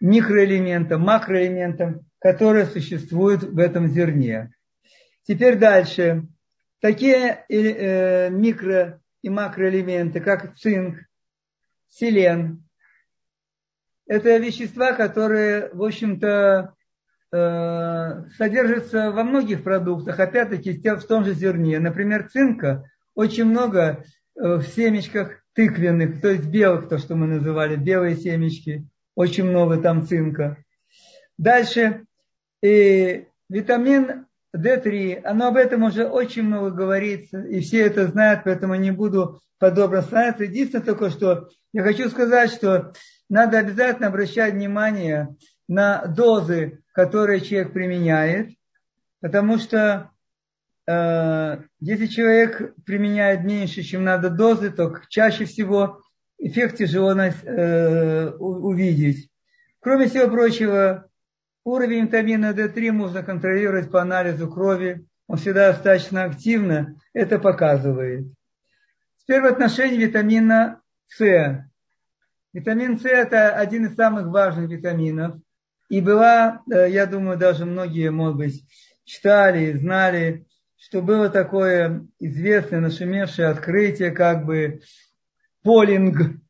[0.00, 4.52] микроэлементам, макроэлементам, которые существуют в этом зерне.
[5.24, 6.26] Теперь дальше.
[6.80, 10.98] Такие э, микро и макроэлементы, как цинк,
[11.88, 12.64] селен,
[14.06, 16.74] это вещества, которые, в общем-то,
[17.32, 21.78] э, содержатся во многих продуктах, опять-таки в том же зерне.
[21.78, 24.02] Например, цинка очень много
[24.34, 29.76] э, в семечках тыквенных, то есть белых, то, что мы называли, белые семечки, очень много
[29.76, 30.56] там цинка.
[31.36, 32.04] Дальше,
[32.62, 38.74] и витамин D3, оно об этом уже очень много говорится, и все это знают, поэтому
[38.74, 40.44] не буду подробно становиться.
[40.44, 42.92] Единственное только, что я хочу сказать, что
[43.28, 45.36] надо обязательно обращать внимание
[45.68, 48.50] на дозы, которые человек применяет,
[49.20, 50.10] потому что
[50.86, 56.02] э, если человек применяет меньше, чем надо дозы, то чаще всего
[56.38, 59.30] эффект тяжело э, увидеть.
[59.78, 61.06] Кроме всего прочего,
[61.64, 65.06] уровень витамина D3 можно контролировать по анализу крови.
[65.26, 68.26] Он всегда достаточно активно это показывает.
[69.18, 71.64] Теперь в отношении витамина С.
[72.52, 75.36] Витамин С это один из самых важных витаминов.
[75.88, 78.64] И была, э, я думаю, даже многие, может быть,
[79.04, 80.46] читали, знали,
[80.76, 84.80] что было такое известное, нашумевшее открытие, как бы
[85.62, 86.40] Полинг,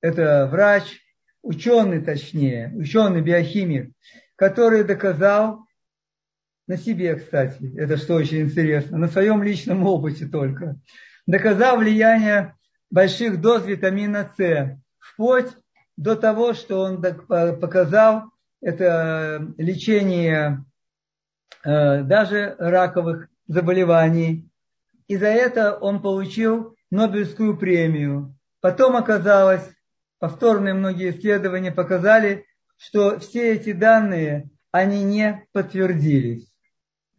[0.00, 0.84] это врач,
[1.42, 3.92] ученый точнее, ученый биохимик,
[4.36, 5.66] который доказал
[6.66, 10.76] на себе, кстати, это что очень интересно, на своем личном опыте только,
[11.26, 12.54] доказал влияние
[12.90, 15.50] больших доз витамина С вплоть
[15.96, 20.64] до того, что он показал это лечение
[21.64, 24.48] э, даже раковых заболеваний.
[25.06, 28.34] И за это он получил Нобелевскую премию.
[28.60, 29.68] Потом оказалось,
[30.18, 32.46] повторные многие исследования показали,
[32.86, 36.46] что все эти данные, они не подтвердились.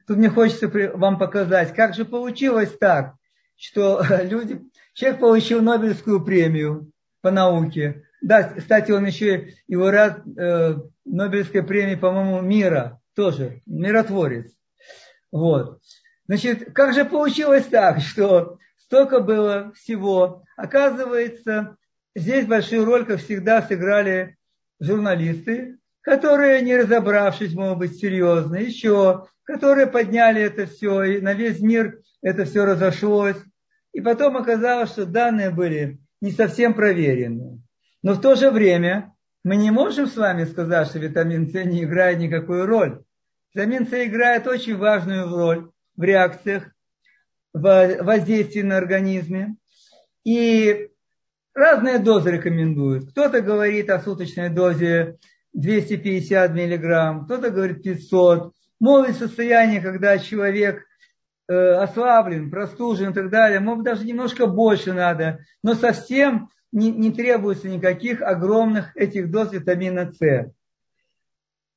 [0.07, 3.15] Тут мне хочется вам показать, как же получилось так,
[3.55, 4.61] что люди,
[4.93, 6.91] человек получил Нобелевскую премию,
[7.25, 8.03] по науке.
[8.21, 10.75] Да, кстати, он еще и лауреат э,
[11.05, 14.51] Нобелевской премии, по-моему, мира тоже, миротворец.
[15.31, 15.81] Вот.
[16.27, 20.43] Значит, как же получилось так, что столько было всего?
[20.55, 21.77] Оказывается,
[22.15, 24.37] здесь большую роль, как всегда, сыграли
[24.79, 31.59] журналисты, которые, не разобравшись, могут быть, серьезно, еще, которые подняли это все, и на весь
[31.59, 33.37] мир это все разошлось.
[33.93, 37.61] И потом оказалось, что данные были не совсем проверены.
[38.03, 41.83] Но в то же время мы не можем с вами сказать, что витамин С не
[41.83, 43.03] играет никакую роль.
[43.53, 46.71] Витамин С играет очень важную роль в реакциях,
[47.53, 49.55] в воздействии на организме.
[50.23, 50.89] И
[51.55, 53.09] разные дозы рекомендуют.
[53.09, 55.17] Кто-то говорит о суточной дозе
[55.53, 58.53] 250 миллиграмм, кто-то говорит 500.
[58.79, 60.85] Может состояние, когда человек
[61.47, 67.11] Э, ослаблен, простужен и так далее, может даже немножко больше надо, но совсем не, не
[67.11, 70.51] требуется никаких огромных этих доз витамина С.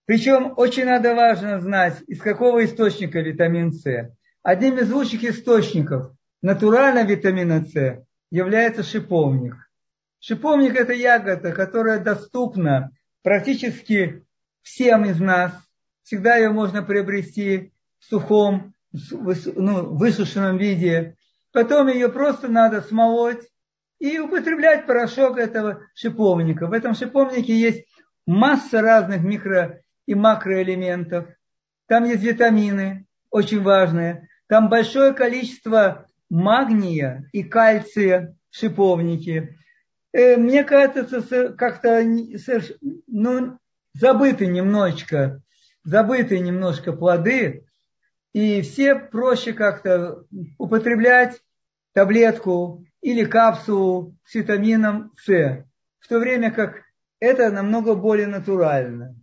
[0.06, 4.10] Причем очень надо важно знать, из какого источника витамин С.
[4.42, 9.67] Одним из лучших источников натурального витамина С является шиповник.
[10.20, 12.90] Шиповник– это ягода, которая доступна
[13.22, 14.24] практически
[14.62, 15.52] всем из нас.
[16.02, 21.16] Всегда ее можно приобрести в сухом ну, высушенном виде.
[21.52, 23.46] Потом ее просто надо смолоть
[23.98, 26.66] и употреблять порошок этого шиповника.
[26.66, 27.86] В этом шиповнике есть
[28.26, 31.26] масса разных микро- и макроэлементов.
[31.86, 34.28] Там есть витамины, очень важные.
[34.46, 39.57] Там большое количество магния и кальция в шиповнике.
[40.12, 42.02] Э, мне кажется, как-то
[43.06, 43.58] ну,
[43.92, 45.42] забыты немножечко,
[45.84, 47.66] забыты немножко плоды,
[48.32, 50.24] и все проще как-то
[50.58, 51.40] употреблять
[51.92, 55.64] таблетку или капсулу с витамином С,
[55.98, 56.82] в то время как
[57.20, 59.14] это намного более натурально.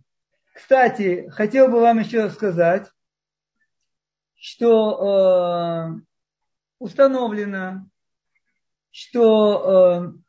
[0.54, 2.90] Кстати, хотел бы вам еще сказать,
[4.34, 6.00] что э,
[6.78, 7.86] установлено,
[8.90, 10.25] что э,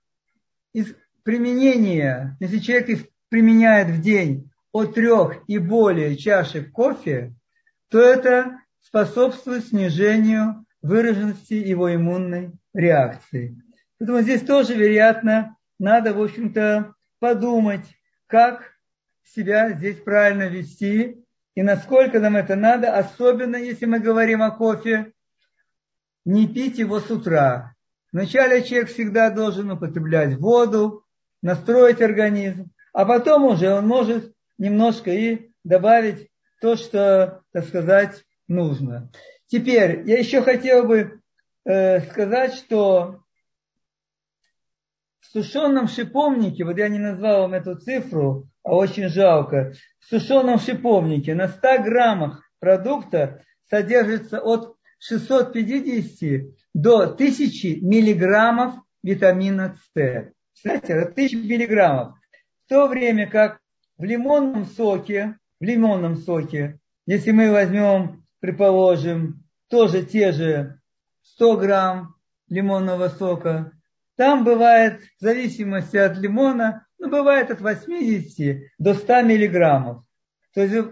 [0.78, 7.34] из применения, если человек применяет в день от трех и более чашек кофе,
[7.90, 13.60] то это способствует снижению выраженности его иммунной реакции.
[13.98, 17.86] Поэтому здесь тоже, вероятно, надо, в общем-то, подумать,
[18.28, 18.74] как
[19.24, 21.26] себя здесь правильно вести
[21.56, 25.12] и насколько нам это надо, особенно если мы говорим о кофе,
[26.24, 27.74] не пить его с утра.
[28.18, 31.06] Вначале человек всегда должен употреблять воду,
[31.44, 36.28] настроить организм, а потом уже он может немножко и добавить
[36.60, 39.12] то, что, так сказать, нужно.
[39.46, 41.22] Теперь я еще хотел бы
[41.64, 43.20] э, сказать, что
[45.20, 50.58] в сушеном шиповнике, вот я не назвал вам эту цифру, а очень жалко, в сушеном
[50.58, 60.32] шиповнике на 100 граммах продукта содержится от 650 до 1000 миллиграммов витамина С.
[60.54, 62.20] Кстати, это 1000 миллиграммов.
[62.66, 63.60] В то время как
[63.98, 70.80] в лимонном соке, в лимонном соке, если мы возьмем, предположим, тоже те же
[71.24, 72.16] 100 грамм
[72.48, 73.72] лимонного сока,
[74.16, 80.04] там бывает, в зависимости от лимона, ну, бывает от 80 до 100 миллиграммов.
[80.54, 80.90] То есть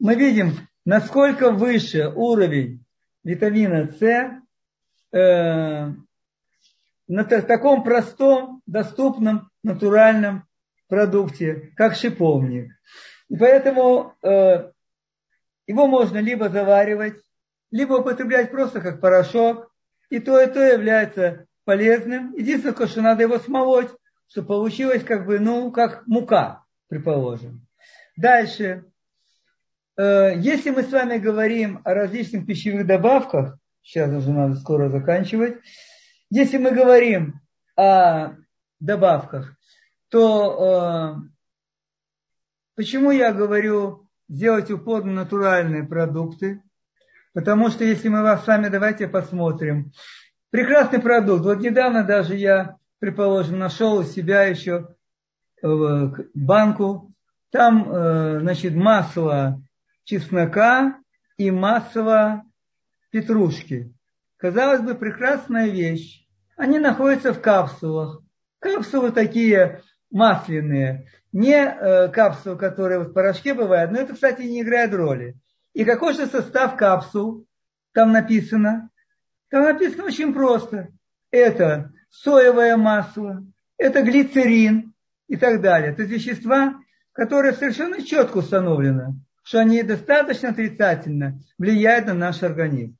[0.00, 0.54] мы видим,
[0.84, 2.84] насколько выше уровень
[3.22, 4.42] витамина С
[5.14, 5.92] э,
[7.06, 10.46] на таком простом, доступном, натуральном
[10.88, 12.72] продукте, как шиповник.
[13.28, 14.70] И поэтому э,
[15.66, 17.16] его можно либо заваривать,
[17.70, 19.70] либо употреблять просто как порошок.
[20.10, 22.34] И то, и то является полезным.
[22.34, 23.90] Единственное, что надо его смолоть,
[24.28, 27.66] чтобы получилось как бы, ну, как мука, предположим.
[28.16, 28.84] Дальше.
[29.96, 35.58] Э, если мы с вами говорим о различных пищевых добавках, сейчас уже надо скоро заканчивать,
[36.30, 37.40] если мы говорим
[37.76, 38.32] о
[38.80, 39.54] добавках,
[40.08, 41.28] то э,
[42.76, 46.62] почему я говорю сделать упор на натуральные продукты?
[47.34, 49.92] Потому что если мы вас с вами, давайте посмотрим.
[50.50, 51.44] Прекрасный продукт.
[51.44, 54.94] Вот недавно даже я, предположим, нашел у себя еще
[55.62, 57.12] э, банку.
[57.50, 59.60] Там, э, значит, масло
[60.04, 60.98] чеснока
[61.36, 62.44] и масло
[63.14, 63.94] петрушки.
[64.38, 66.26] Казалось бы, прекрасная вещь.
[66.56, 68.20] Они находятся в капсулах.
[68.58, 71.06] Капсулы такие масляные.
[71.30, 75.36] Не э, капсулы, которые в порошке бывают, но это, кстати, не играет роли.
[75.74, 77.46] И какой же состав капсул
[77.92, 78.90] там написано?
[79.48, 80.88] Там написано очень просто.
[81.30, 83.46] Это соевое масло,
[83.78, 84.92] это глицерин
[85.28, 85.92] и так далее.
[85.92, 86.80] Это вещества,
[87.12, 92.96] которые совершенно четко установлены, что они достаточно отрицательно влияют на наш организм.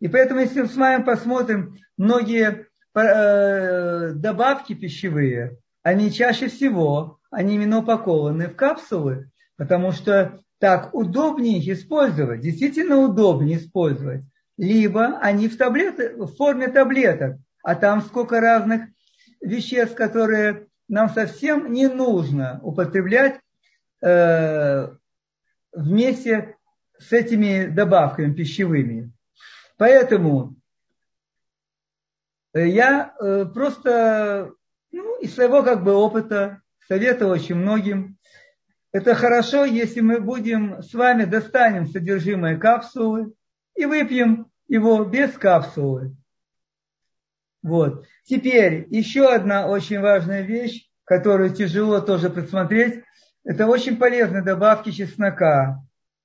[0.00, 7.54] И поэтому, если мы с вами посмотрим, многие э, добавки пищевые, они чаще всего, они
[7.54, 14.22] именно упакованы в капсулы, потому что так удобнее их использовать, действительно удобнее использовать.
[14.56, 18.82] Либо они в, таблет, в форме таблеток, а там сколько разных
[19.40, 23.38] веществ, которые нам совсем не нужно употреблять
[24.02, 24.88] э,
[25.72, 26.56] вместе
[26.98, 29.12] с этими добавками пищевыми.
[29.76, 30.56] Поэтому
[32.54, 34.52] э, я э, просто
[34.90, 38.16] ну, из своего как бы опыта советую очень многим.
[38.92, 43.34] Это хорошо, если мы будем с вами достанем содержимое капсулы
[43.74, 46.16] и выпьем его без капсулы.
[47.62, 48.06] Вот.
[48.24, 53.02] Теперь еще одна очень важная вещь, которую тяжело тоже присмотреть,
[53.44, 55.82] это очень полезные добавки чеснока.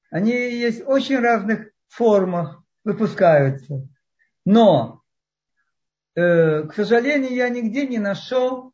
[0.09, 3.87] Они есть в очень разных формах выпускаются.
[4.45, 5.01] Но,
[6.15, 8.73] э, к сожалению, я нигде не нашел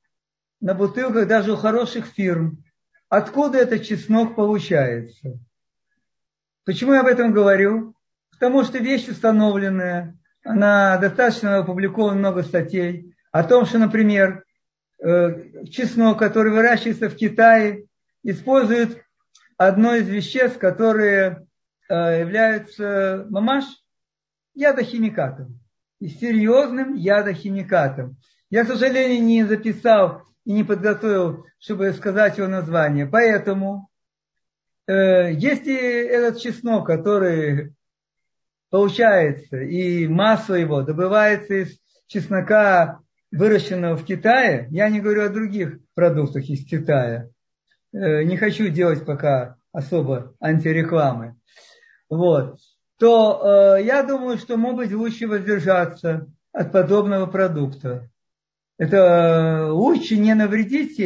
[0.60, 2.64] на бутылках даже у хороших фирм,
[3.10, 5.40] откуда этот чеснок получается.
[6.66, 7.96] Почему я об этом говорю?
[8.32, 14.46] Потому что вещь установленная, она достаточно опубликована много статей о том, что, например,
[15.00, 17.86] э, чеснок, который выращивается в Китае,
[18.24, 19.04] использует
[19.58, 21.48] одно из веществ, которые
[21.90, 23.66] э, являются мамаш,
[24.58, 25.60] ядохимикатом.
[26.00, 28.18] И серьезным ядохимикатом.
[28.50, 33.06] Я, к сожалению, не записал и не подготовил, чтобы сказать его название.
[33.06, 33.90] Поэтому,
[34.88, 35.76] э, если
[36.08, 37.74] этот чеснок, который
[38.70, 43.00] получается, и масло его добывается из чеснока,
[43.32, 47.30] выращенного в Китае, я не говорю о других продуктах из Китая,
[47.92, 51.36] э, не хочу делать пока особо антирекламы.
[52.10, 52.60] Вот
[53.00, 58.10] то э, я думаю, что, может быть, лучше воздержаться от подобного продукта.
[58.78, 61.00] Это э, лучше не навредить,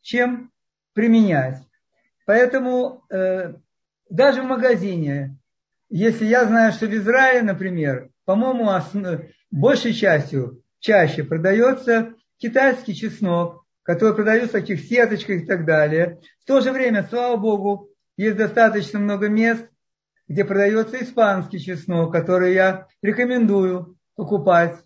[0.00, 0.50] чем
[0.92, 1.58] применять.
[2.24, 3.54] Поэтому э,
[4.10, 5.36] даже в магазине,
[5.88, 9.20] если я знаю, что в Израиле, например, по-моему, основ...
[9.50, 16.20] большей частью чаще продается китайский чеснок, который продается в таких сеточках и так далее.
[16.42, 19.64] В то же время, слава Богу, есть достаточно много мест,
[20.28, 24.76] где продается испанский чеснок, который я рекомендую покупать.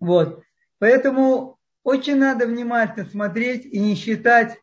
[0.00, 0.42] Вот.
[0.78, 4.58] Поэтому очень надо внимательно смотреть и не считать,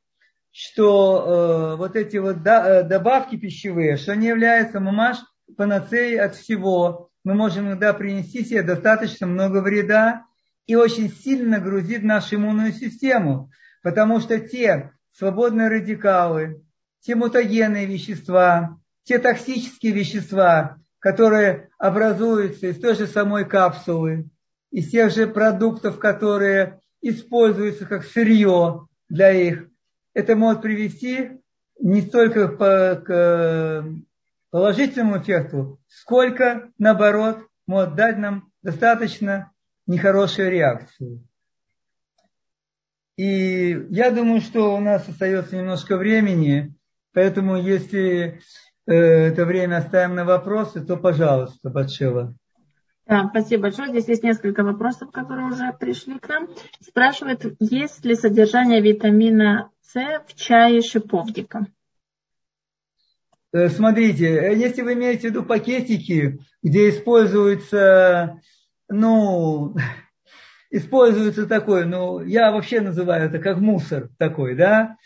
[0.51, 5.17] что э, вот эти вот да, э, добавки пищевые, что они являются мамаш
[5.57, 7.09] панацеей от всего.
[7.23, 10.25] Мы можем иногда принести себе достаточно много вреда
[10.65, 13.51] и очень сильно нагрузить нашу иммунную систему,
[13.83, 16.63] потому что те свободные радикалы,
[17.01, 24.29] те мутагенные вещества, те токсические вещества, которые образуются из той же самой капсулы,
[24.71, 29.67] из тех же продуктов, которые используются как сырье для их,
[30.13, 31.39] это может привести
[31.79, 33.85] не столько к
[34.49, 39.51] положительному эффекту, сколько, наоборот, может дать нам достаточно
[39.85, 41.27] нехорошую реакцию.
[43.17, 46.73] И я думаю, что у нас остается немножко времени,
[47.13, 48.41] поэтому если
[48.91, 52.35] это время оставим на вопросы, то, пожалуйста, Батшева.
[53.07, 53.89] Да, спасибо большое.
[53.89, 56.47] Здесь есть несколько вопросов, которые уже пришли к нам.
[56.81, 59.95] Спрашивают, есть ли содержание витамина С
[60.27, 61.67] в чае шиповника?
[63.53, 68.41] Э, смотрите, если вы имеете в виду пакетики, где используется
[68.89, 69.75] ну,
[70.69, 74.97] используется такой, ну, я вообще называю это как мусор такой, да,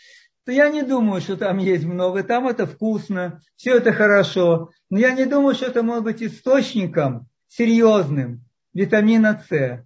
[0.50, 4.98] то я не думаю, что там есть много, там это вкусно, все это хорошо, но
[4.98, 8.44] я не думаю, что это может быть источником серьезным
[8.74, 9.84] витамина С.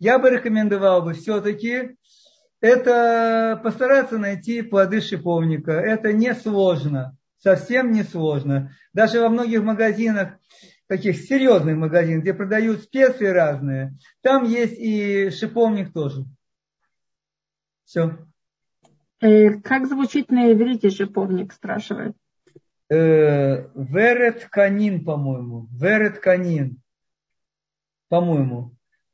[0.00, 1.96] Я бы рекомендовал бы все-таки
[2.60, 5.70] это постараться найти плоды шиповника.
[5.70, 8.74] Это несложно, совсем несложно.
[8.92, 10.40] Даже во многих магазинах
[10.88, 16.24] таких серьезных магазинов, где продают специи разные, там есть и шиповник тоже.
[17.84, 18.18] Все.
[19.20, 22.16] Э, как звучит на иврите шиповник, спрашивает?
[22.88, 25.68] Э, верет канин, по-моему.
[25.72, 26.80] Верет канин.
[28.08, 28.72] По-моему.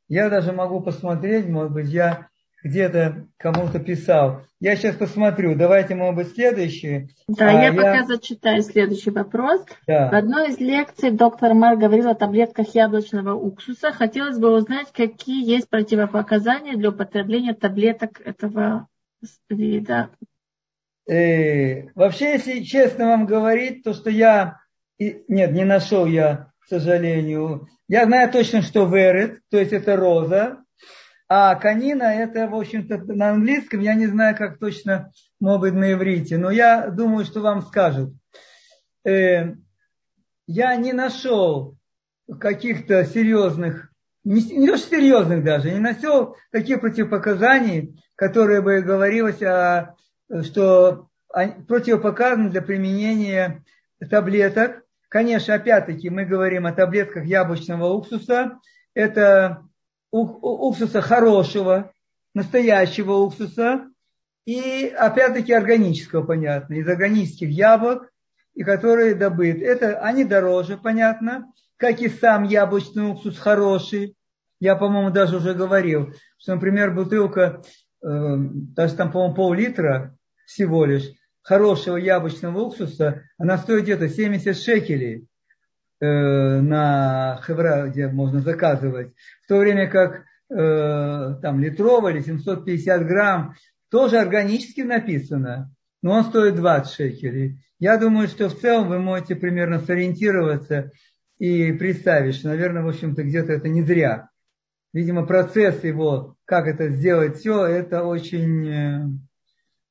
[0.09, 2.29] Я даже могу посмотреть, может быть, я
[2.63, 4.43] где-то кому-то писал.
[4.61, 5.55] Я сейчас посмотрю.
[5.57, 7.11] Давайте, может быть, следующий.
[7.29, 9.65] Да, а я, я пока зачитаю следующий вопрос.
[9.87, 10.11] Да.
[10.11, 13.93] В одной из лекций доктор Мар говорил о таблетках яблочного уксуса.
[13.93, 18.89] Хотелось бы узнать, какие есть противопоказания для употребления таблеток этого
[19.49, 20.11] вида.
[21.09, 24.61] Э, вообще, если честно вам говорить, то, что я...
[24.99, 27.69] Нет, не нашел я, к сожалению.
[27.89, 30.65] Я знаю точно, что верет, то есть это роза.
[31.29, 35.93] А канина это, в общем-то, на английском, я не знаю, как точно, может быть, на
[35.93, 38.15] иврите, но я думаю, что вам скажут.
[39.05, 39.55] Э,
[40.47, 41.77] я не нашел
[42.41, 43.93] каких-то серьезных,
[44.27, 49.95] не, не что серьезных даже, не нашел таких противопоказаний, которые бы говорилось, о,
[50.43, 51.09] что
[51.69, 53.65] противопоказаны для применения
[54.11, 54.83] таблеток.
[55.09, 58.59] Конечно, опять-таки мы говорим о таблетках яблочного уксуса.
[58.95, 59.63] Это
[60.11, 61.93] уксуса хорошего,
[62.35, 63.89] настоящего уксуса,
[64.45, 68.11] и опять-таки органического, понятно, из органических яблок,
[68.55, 69.65] и которые добыты.
[69.65, 74.16] Это они дороже, понятно, как и сам яблочный уксус хороший.
[74.61, 77.63] Я, по-моему, даже уже говорил, что, например, бутылка,
[78.03, 81.11] э, даже там, по-моему, пол-литра всего лишь,
[81.43, 85.29] хорошего яблочного уксуса, она стоит где-то 70 шекелей.
[85.99, 93.07] Э, на Хевра, где можно заказывать, в то время как э, там литровый или 750
[93.07, 93.55] грамм
[93.91, 97.65] тоже органически написано, но он стоит 20 шекелей.
[97.79, 100.91] Я думаю, что в целом вы можете примерно сориентироваться
[101.39, 104.29] и представить, что, наверное, в общем-то, где-то это не зря.
[104.97, 109.05] Видимо, процесс его, как это сделать все, это очень э,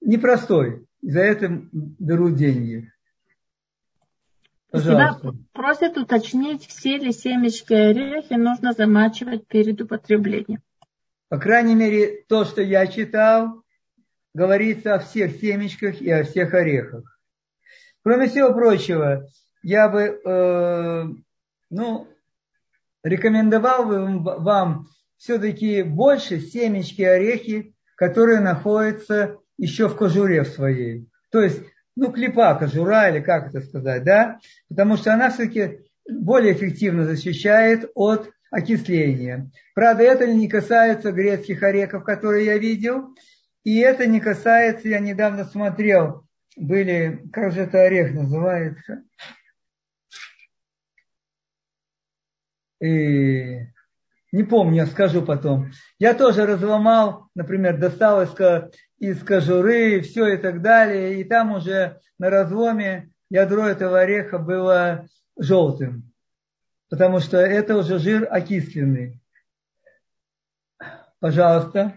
[0.02, 0.88] непростой.
[1.04, 2.92] И за это берут деньги.
[4.72, 5.30] Пожалуйста.
[5.30, 10.64] Тебя просят уточнить, все ли семечки и орехи нужно замачивать перед употреблением.
[11.30, 13.62] По крайней мере, то, что я читал,
[14.34, 17.20] говорится о всех семечках и о всех орехах.
[18.02, 19.28] Кроме всего прочего,
[19.62, 21.04] я бы э,
[21.70, 22.08] ну,
[23.04, 24.88] рекомендовал бы вам
[25.18, 31.08] все-таки больше семечки орехи, которые находятся еще в кожуре в своей.
[31.32, 31.62] То есть
[31.96, 34.40] ну, клепа, кожура, или как это сказать, да,
[34.70, 39.50] потому что она все-таки более эффективно защищает от окисления.
[39.74, 43.16] Правда, это не касается грецких орехов, которые я видел,
[43.64, 49.04] и это не касается, я недавно смотрел, были, как же это орех называется,
[52.82, 53.68] и
[54.36, 55.72] Не помню, скажу потом.
[55.98, 58.36] Я тоже разломал, например, достал из,
[59.00, 61.22] из кожуры, все и так далее.
[61.22, 65.06] И там уже на разломе ядро этого ореха было
[65.40, 66.12] желтым.
[66.90, 69.22] Потому что это уже жир окисленный.
[71.22, 71.94] Пожалуйста.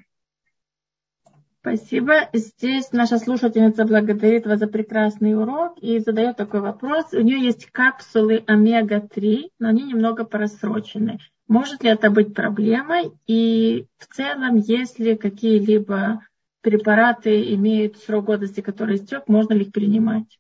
[1.59, 2.29] Спасибо.
[2.33, 7.13] Здесь наша слушательница благодарит вас за прекрасный урок и задает такой вопрос.
[7.15, 11.19] У нее есть капсулы омега-3, но они немного просрочены.
[11.49, 13.11] Может ли это быть проблемой?
[13.27, 16.21] И в целом, если какие-либо
[16.61, 20.39] препараты имеют срок годности, который истек, можно ли их принимать?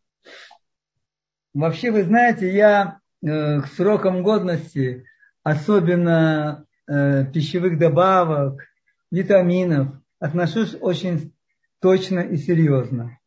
[1.54, 5.06] Вообще, вы знаете, я э, к срокам годности,
[5.42, 8.64] особенно э, пищевых добавок,
[9.10, 11.32] витаминов, отношусь очень
[11.80, 13.18] точно и серьезно.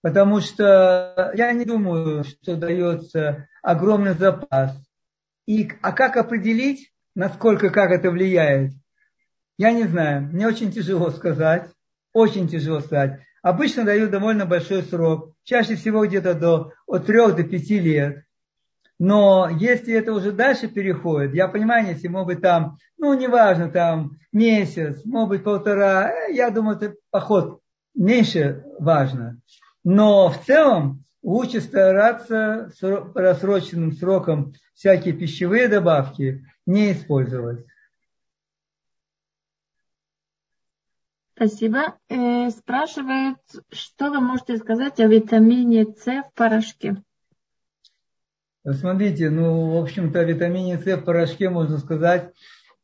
[0.00, 4.74] Потому что я не думаю, что дается огромный запас.
[5.46, 8.72] И, а как определить, насколько, как это влияет?
[9.56, 10.22] Я не знаю.
[10.32, 11.68] Мне очень тяжело сказать.
[12.12, 13.20] Очень тяжело сказать.
[13.42, 15.34] Обычно дают довольно большой срок.
[15.44, 18.24] Чаще всего где-то до, от 3 до 5 лет.
[18.98, 24.12] Но если это уже дальше переходит, я понимаю, если, может быть, там, ну, неважно, там,
[24.32, 27.60] месяц, может быть, полтора, э, я думаю, это поход
[27.94, 29.38] меньше важно.
[29.82, 32.70] Но в целом лучше стараться
[33.14, 37.66] рассроченным сроком всякие пищевые добавки не использовать.
[41.36, 41.98] Спасибо.
[42.08, 43.38] Э, спрашивают,
[43.70, 47.02] что вы можете сказать о витамине С в порошке?
[48.64, 52.32] Смотрите, ну, в общем-то, о витамине С в порошке можно сказать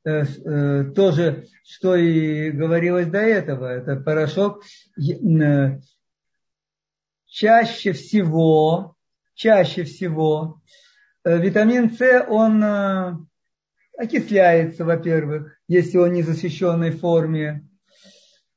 [0.04, 3.66] э, э, то же, что и говорилось до этого.
[3.66, 4.64] Это порошок
[4.98, 5.78] э,
[7.26, 8.96] чаще всего,
[9.34, 10.60] чаще всего
[11.22, 13.16] э, витамин С, он э,
[14.00, 17.68] окисляется, во-первых, если он не в защищенной форме.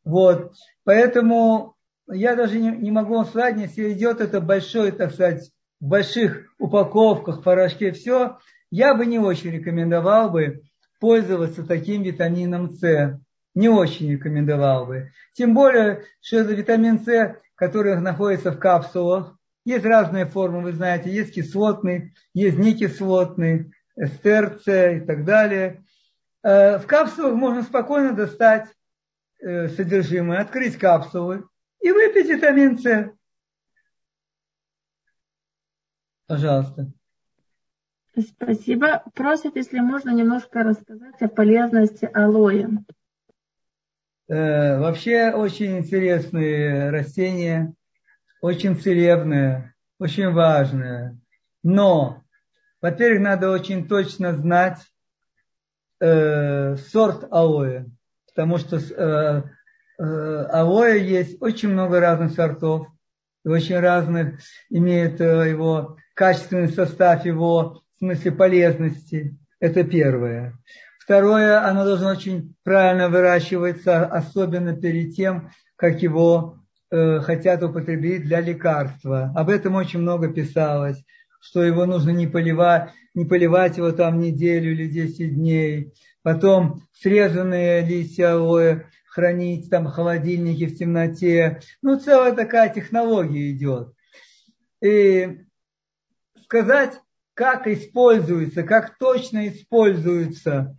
[0.06, 0.54] Вот.
[0.86, 1.76] Поэтому
[2.08, 6.48] я даже не, не могу вам сказать, если идет это большой, так сказать, в больших
[6.60, 8.38] упаковках, порошке, все,
[8.72, 10.62] я бы не очень рекомендовал бы
[11.02, 13.20] пользоваться таким витамином С.
[13.54, 15.12] Не очень рекомендовал бы.
[15.34, 19.38] Тем более, что это витамин С, который находится в капсулах.
[19.66, 25.84] Есть разные формы, вы знаете, есть кислотный, есть некислотный, СТРЦ и так далее.
[26.44, 28.68] Э, в капсулах можно спокойно достать
[29.40, 31.48] э, содержимое, открыть капсулы
[31.80, 33.12] и выпить витамин С.
[36.28, 36.92] Пожалуйста.
[38.18, 39.04] Спасибо.
[39.14, 42.68] Просят, если можно, немножко рассказать о полезности алоэ.
[44.28, 47.74] Э, вообще очень интересные растения,
[48.42, 51.20] очень целебные, очень важные.
[51.64, 52.23] Но,
[52.84, 54.78] во-первых, надо очень точно знать
[56.02, 57.86] э, сорт алоэ,
[58.28, 59.44] потому что э,
[60.00, 62.88] э, алоэ есть очень много разных сортов,
[63.46, 69.38] очень разных, имеет э, его качественный состав его в смысле полезности.
[69.62, 70.60] Это первое.
[71.00, 76.58] Второе, оно должно очень правильно выращиваться, особенно перед тем, как его
[76.92, 79.32] э, хотят употребить для лекарства.
[79.38, 81.02] Об этом очень много писалось,
[81.44, 85.94] что его нужно не поливать, не поливать его там неделю или 10 дней.
[86.22, 91.60] Потом срезанные листья алоэ хранить там в холодильнике в темноте.
[91.82, 93.94] Ну, целая такая технология идет.
[94.82, 95.42] И
[96.46, 96.94] сказать,
[97.34, 100.78] как используется, как точно используется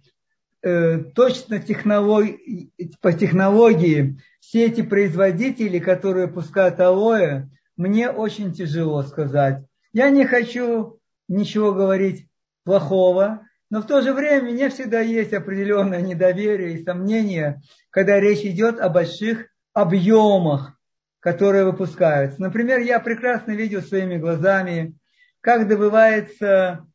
[0.62, 9.62] э, точно технологии, по технологии все эти производители, которые пускают алоэ, мне очень тяжело сказать.
[9.94, 12.26] Я не хочу ничего говорить
[12.64, 18.18] плохого, но в то же время у меня всегда есть определенное недоверие и сомнение, когда
[18.18, 20.76] речь идет о больших объемах,
[21.20, 22.42] которые выпускаются.
[22.42, 24.94] Например, я прекрасно видел своими глазами
[25.40, 26.86] как добывается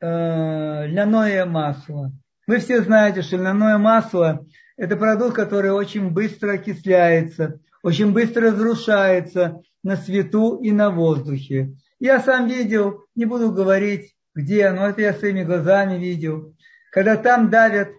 [0.00, 2.12] э, льняное масло.
[2.46, 4.46] Вы все знаете, что льняное масло–
[4.76, 11.74] это продукт, который очень быстро окисляется, очень быстро разрушается на свету и на воздухе.
[11.98, 16.54] Я сам видел, не буду говорить, где, но это я своими глазами видел,
[16.90, 17.90] когда там давят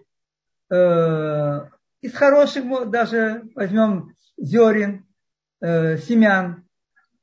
[0.70, 1.60] э,
[2.02, 5.06] из хороших, даже возьмем зерен,
[5.60, 6.64] э, семян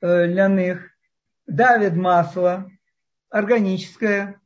[0.02, 0.90] э, льняных,
[1.46, 2.70] давит масло,
[3.30, 4.40] органическое,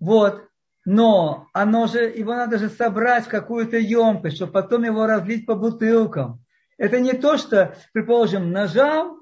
[0.00, 0.48] вот,
[0.84, 5.54] но оно же, его надо же собрать в какую-то емкость, чтобы потом его разлить по
[5.54, 6.44] бутылкам.
[6.76, 9.18] Это не то, что, предположим, нажал,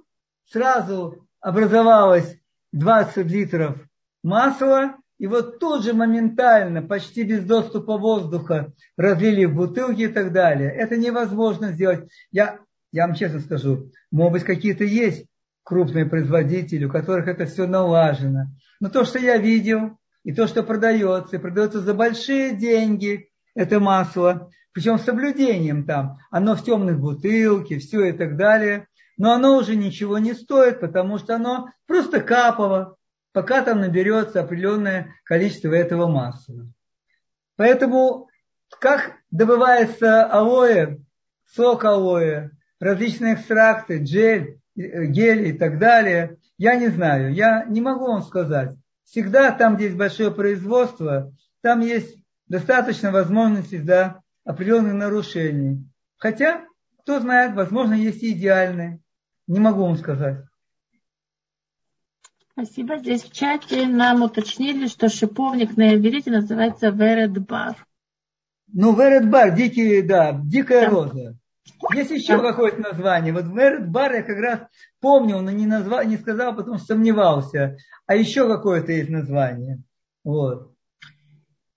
[0.47, 2.39] сразу образовалось
[2.73, 3.77] 20 литров
[4.23, 10.33] масла, и вот тут же моментально, почти без доступа воздуха, разлили в бутылки и так
[10.33, 10.71] далее.
[10.71, 12.09] Это невозможно сделать.
[12.33, 12.59] Я,
[12.93, 15.27] я вам честно скажу, может быть, какие-то есть
[15.63, 18.47] крупные производители, у которых это все налажено.
[18.81, 23.81] Но то, что я видел, и то, что продается, и продается за большие деньги, это
[23.81, 26.19] масло, причем с соблюдением там.
[26.31, 28.87] Оно в темной бутылке, все и так далее.
[29.21, 32.97] Но оно уже ничего не стоит, потому что оно просто капово,
[33.33, 36.67] пока там наберется определенное количество этого масла.
[37.57, 38.31] Поэтому
[38.79, 41.01] как добывается алоэ,
[41.55, 47.83] сок алоэ, различные экстракты, джель, э, гель и так далее, я не знаю, я не
[47.83, 48.75] могу вам сказать.
[49.05, 52.17] Всегда там, где есть большое производство, там есть
[52.49, 55.87] достаточно возможностей для определенных нарушений.
[56.17, 56.65] Хотя,
[57.03, 59.03] кто знает, возможно, есть и идеальные.
[59.51, 60.45] Не могу вам сказать.
[62.53, 62.99] Спасибо.
[62.99, 67.75] Здесь в чате нам уточнили, что шиповник на иврите называется вередбар.
[68.73, 70.91] Ну, вередбар, дикий, да, дикая да.
[70.91, 71.37] роза.
[71.93, 72.53] Есть еще да.
[72.53, 73.33] какое-то название.
[73.33, 74.61] Вот вередбар я как раз
[75.01, 77.77] помнил, но не, назвал, не сказал, потому что сомневался.
[78.07, 79.83] А еще какое-то есть название.
[80.23, 80.73] Вот.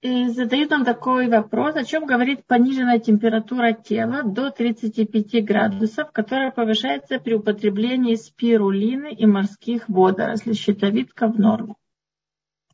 [0.04, 6.51] И задают нам такой вопрос, о чем говорит пониженная температура тела до 35 градусов, которая
[6.51, 10.56] повышается при употреблении спирулины и морских водорослей.
[10.56, 11.76] Щитовидка в норме.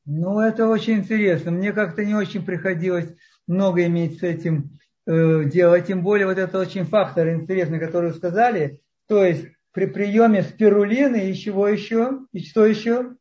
[0.06, 1.52] Ну, это очень интересно.
[1.52, 3.16] Мне как-то не очень приходилось
[3.46, 5.86] много иметь с этим э, делать.
[5.86, 8.80] Тем более вот это очень фактор интересный, который вы сказали.
[9.08, 12.22] То есть при приеме спирулины и чего еще?
[12.32, 13.12] И что еще?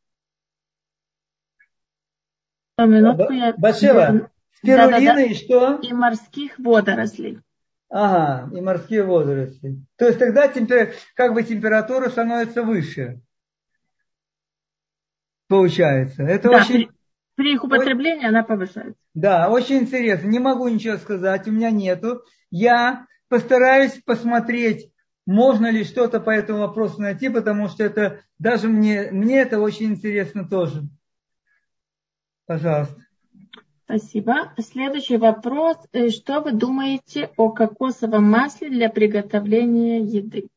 [2.87, 3.55] Минутку я...
[3.57, 5.23] Батшева, спирулина да, да, да.
[5.23, 5.79] и что?
[5.83, 7.41] И морских водорослей.
[7.91, 9.79] Ага, и морские водоросли.
[9.97, 10.93] То есть тогда темпер...
[11.15, 13.21] как бы температура становится выше.
[15.49, 16.23] Получается.
[16.23, 16.75] Это да, очень...
[16.75, 16.91] При,
[17.37, 18.29] при их употреблении очень...
[18.29, 19.01] она повышается.
[19.15, 20.29] Да, очень интересно.
[20.29, 22.23] Не могу ничего сказать, у меня нету.
[22.51, 24.93] Я постараюсь посмотреть,
[25.25, 29.87] можно ли что-то по этому вопросу найти, потому что это даже мне, мне это очень
[29.87, 30.83] интересно тоже.
[32.49, 32.97] Пожалуйста.
[33.85, 34.55] Спасибо.
[34.59, 35.77] Следующий вопрос.
[35.93, 40.49] Э, что вы думаете о кокосовом масле для приготовления еды?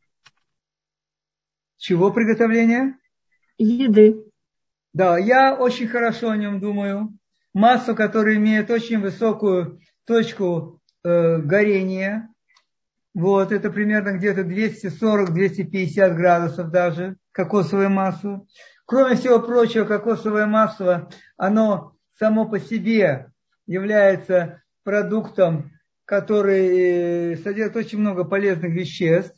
[1.76, 2.98] Чего приготовления?
[3.58, 4.24] Еды.
[4.94, 7.10] Да, я очень хорошо о нем думаю.
[7.54, 12.30] Масло, которое имеет очень высокую точку э, горения.
[13.14, 18.46] Вот, это примерно где-то 240-250 градусов даже, кокосовое масло.
[18.92, 23.32] Кроме всего прочего, кокосовое масло, оно само по себе
[23.66, 25.72] является продуктом,
[26.04, 29.34] который э, содержит очень много полезных веществ.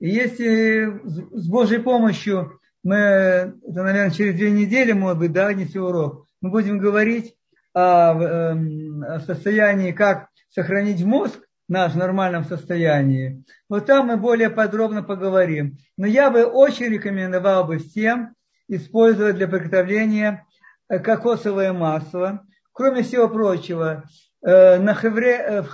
[0.00, 1.00] И если
[1.34, 6.50] с Божьей помощью мы, это, наверное, через две недели, может быть, да, не урок, мы
[6.50, 7.34] будем говорить
[7.72, 13.44] о, эм, о состоянии, как сохранить мозг наш в нормальном состоянии.
[13.70, 15.78] Вот там мы более подробно поговорим.
[15.96, 18.34] Но я бы очень рекомендовал бы всем
[18.70, 20.46] использовать для приготовления
[20.88, 22.46] э, кокосовое масло.
[22.72, 24.04] Кроме всего прочего,
[24.42, 25.64] э, на хевре,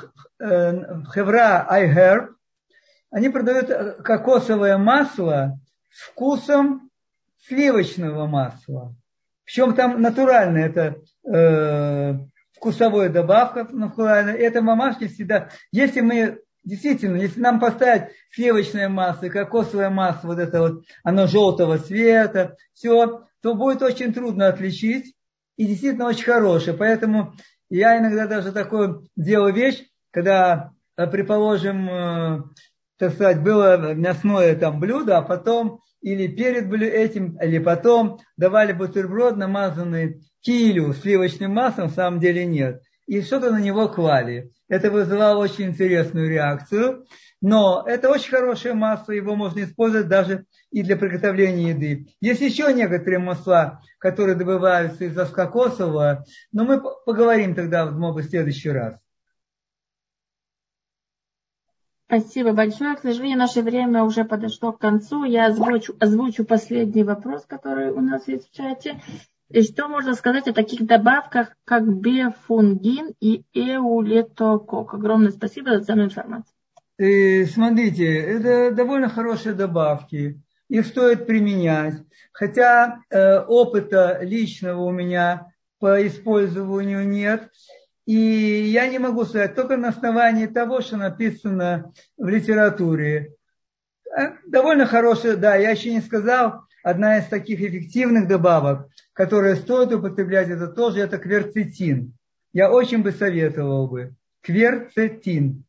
[0.40, 0.72] э,
[1.14, 2.28] хевра iHerb
[3.10, 5.58] они продают кокосовое масло
[5.90, 6.90] с вкусом
[7.46, 8.94] сливочного масла.
[9.44, 12.14] Причем там натуральная это э,
[12.56, 14.34] вкусовая добавка натуральная.
[14.34, 20.60] Это мамашки всегда, если мы Действительно, если нам поставить сливочное масло, кокосовое масло, вот это
[20.60, 25.14] вот, оно желтого цвета, все, то будет очень трудно отличить
[25.56, 26.76] и действительно очень хорошее.
[26.76, 27.34] Поэтому
[27.70, 32.42] я иногда даже такую делаю вещь, когда, э, предположим, э,
[32.98, 39.36] так сказать, было мясное там блюдо, а потом или перед этим, или потом давали бутерброд,
[39.36, 42.82] намазанный килю сливочным маслом, в самом деле нет.
[43.06, 44.50] И что-то на него клали.
[44.68, 47.06] Это вызывало очень интересную реакцию.
[47.40, 52.08] Но это очень хорошее масло, его можно использовать даже и для приготовления еды.
[52.20, 58.98] Есть еще некоторые масла, которые добываются из кокосового, но мы поговорим тогда, в следующий раз.
[62.06, 62.96] Спасибо большое.
[62.96, 65.24] К сожалению, наше время уже подошло к концу.
[65.24, 69.00] Я озвучу, озвучу последний вопрос, который у нас есть в чате.
[69.50, 74.94] И что можно сказать о таких добавках, как бефунгин и эулетокок?
[74.94, 76.52] Огромное спасибо за ценную информацию.
[76.98, 80.40] И смотрите, это довольно хорошие добавки.
[80.68, 81.94] Их стоит применять.
[82.32, 87.50] Хотя э, опыта личного у меня по использованию нет.
[88.04, 93.34] И я не могу сказать, только на основании того, что написано в литературе.
[94.16, 99.92] Э, довольно хорошее, да, я еще не сказал, одна из таких эффективных добавок, которые стоит
[99.92, 102.16] употреблять, это тоже это кверцетин.
[102.52, 104.14] Я очень бы советовал бы.
[104.42, 105.64] Кверцетин.